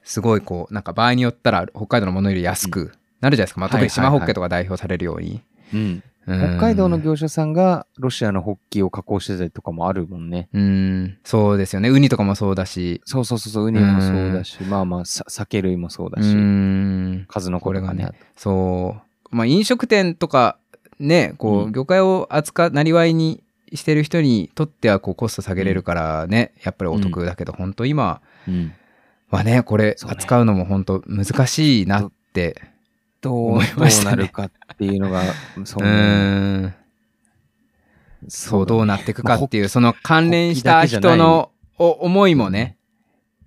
[0.05, 3.61] すごいこう、なんか場合によったら北海道のものより安くなるじゃないですか。
[3.61, 5.43] まあ特に島ホッケとか代表されるように。
[5.73, 5.81] うん。
[5.81, 10.49] うん北海道の業者さんがロシアのホッキを加工してたりとかもあるもんね。
[10.53, 11.89] うん、そうですよね。
[11.89, 17.27] ウニとかもそうだし、そうそうそうそう、ウニもそうだし、まあまあ、さ酒類もそうだうし、ん。
[17.29, 17.95] 数のこれが。
[18.37, 18.97] そ
[19.33, 19.37] う。
[19.37, 20.59] まあ飲食店とか
[21.01, 23.43] ね、こうう、魚介を扱う、なりわいに
[23.75, 28.73] してる人にとってはこうコスト下げれるからね、やっぱりお得だけど、本当今うん。
[29.31, 32.72] はね、これ扱うのも本当難しいなって。
[33.23, 35.23] どう、思いどうなるかっていうのが、
[35.65, 35.93] そううね。
[35.93, 36.75] ーん。
[38.29, 42.77] そう、どうなっていくかっていう、その関連した人のお思いもね、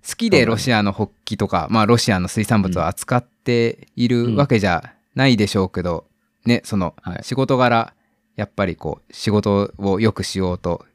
[0.06, 6.06] 好きでロシアのホッキとか、まあロシアの水産物を扱っているわけじゃないでしょうけど、
[6.46, 7.92] ね、そのはい仕事柄、
[8.36, 10.86] やっぱりこう、仕事を良くしようと、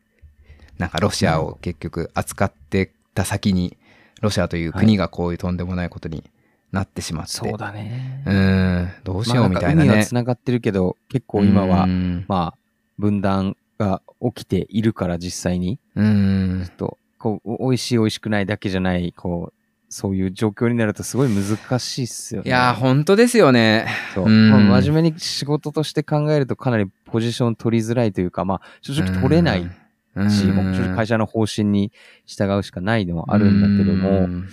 [0.78, 3.78] なんかロシアを結局扱ってた先に、
[4.22, 6.24] ロシアという国がこういうとんでもないことに
[6.72, 8.24] なってしまって、そうだね。
[8.26, 10.06] うーん、どうしようみたいなねまあんか海は。
[10.06, 12.58] 繋がってるけど、結構今はう、んまあ、
[12.98, 19.54] 分断が起きているから実際に、うーんちょっと、こう、お美味しい美味しくないだけじゃない、こう、
[19.94, 22.48] そういう状況になるとすごい難しいっすよね。
[22.48, 23.88] いやー、本当ですよね。
[24.16, 24.26] そう。
[24.26, 29.70] うんまあ真面目に仕事として考えるとかなりポジション取りづらいというか、まあ、正直取れない
[30.16, 31.92] うんし、もう会社の方針に
[32.26, 34.48] 従うしかないのはあるんだけどうも、ん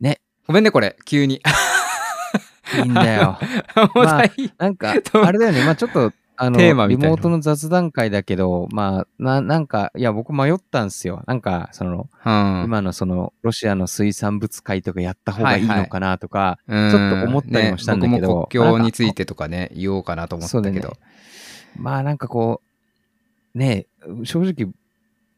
[0.00, 0.17] ね。
[0.48, 1.42] ごめんね、これ、急に。
[2.82, 3.38] いいんだよ。
[3.94, 4.94] もう大なんか
[5.24, 5.62] あれだよね。
[5.64, 11.22] まあちょっと、あの、リモートの雑談会だけど、まあ、な、なんか、いや、僕迷ったんですよ。
[11.26, 20.96] なんか、その、うん今のその、ロシアの水産物会とかやった方がいいのかなとか、うんちょっと思ったりもしたんだけどね僕も国境についてとかね、言おうかなと思ったけど。
[21.76, 22.62] まあなんかこ
[23.54, 24.72] う、ねえ、正直、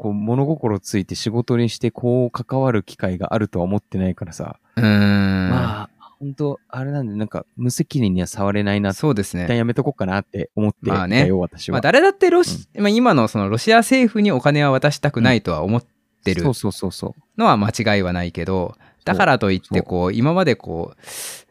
[0.01, 5.51] こう、物心ついて仕事にしてこう関わる機会があるとは思ってないからさ、うーん。
[5.51, 9.57] まあ、本当あれなんで、なんか無責任には触れないなそうです一旦ね。
[9.59, 11.75] やめとこうかなって思ってまあねたよ、私は。
[11.75, 15.85] まあ、誰だってロシ、まあ、今のそのロシア政府にお金は渡したくないとは思っ
[16.25, 17.41] てるそうそうそうそう。
[17.41, 20.95] のは間違いはないけど、だからといって、こう、今までこ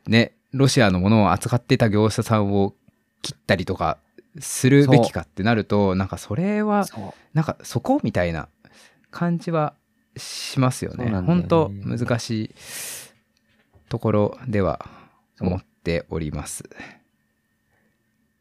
[0.08, 2.74] う、ね、ロシアのものを扱ってた業者さんを
[3.22, 4.00] 切ったりとか
[4.38, 6.86] するべきかってなると、なんかそれは。
[7.34, 8.50] なんかそこみたいな
[9.12, 9.74] 感じは
[10.18, 11.12] しますよね。
[11.12, 12.56] よ本ね当難しい
[13.90, 14.86] ところでは
[15.40, 16.70] 思っております。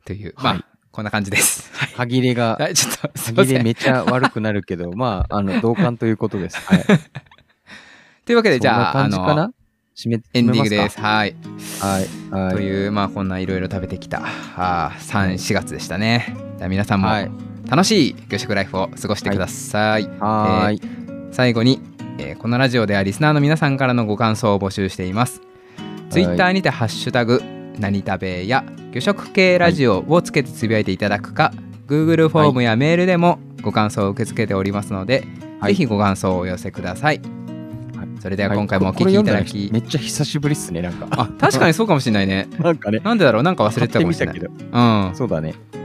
[0.05, 1.71] という、はいまあ、こんな感じです。
[1.73, 3.11] はい歯切れが、 はい、ちょっと。
[3.19, 6.57] 歯切れめっちゃ悪くなるけど、まあ、あの、同感ということです。
[6.61, 6.85] はい。
[8.25, 9.51] というわけで、じゃあ、あのな？
[9.99, 10.79] 締め、エンディングで。
[10.79, 11.35] ますかはい。
[11.81, 12.07] はい。
[12.31, 12.55] はい。
[12.55, 14.23] という、まあ、こんないろいろ食べてきた、
[14.57, 16.37] あー3、4月でしたね。
[16.57, 17.31] じゃあ皆さんもはい。
[17.69, 20.05] 楽しい魚食ライフを過ごしてください。
[20.21, 20.81] はーい。
[21.33, 21.81] 最後に、
[22.19, 25.41] えーこのラジオではリスナーの皆さんからのご感想を募集しています。
[26.11, 27.43] ツイッターにてハッシュタグ
[27.79, 31.53] 何食べや魚食系ラジオをつけてつぶやいていただくか、
[31.89, 35.25] Google フォームやメールでもご感想を受け付けておりますので、
[35.61, 37.21] はいぜひご感想をお寄せください。
[38.19, 41.07] はいそれでは今回もお聞きいただき、めっちゃ久しぶりっすね、なんか。
[41.11, 42.49] あ確かにそうかもしれないね。
[42.59, 43.01] なんかね。
[43.03, 43.43] なんでだろう？
[43.43, 44.37] なんか忘れてたかもしれない。
[44.37, 45.15] うんど。。
[45.15, 45.55] そうだね。
[45.73, 45.79] じ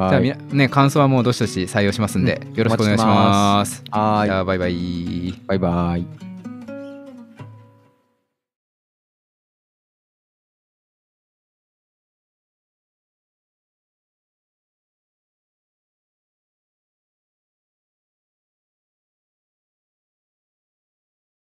[0.00, 0.22] ゃあはい。
[0.22, 3.82] みなね感想はもうどしどし採用しますんで、よろしくお願いします。
[3.90, 4.22] は。
[4.26, 5.34] じゃあバイバイ。
[5.46, 6.29] バイバイ。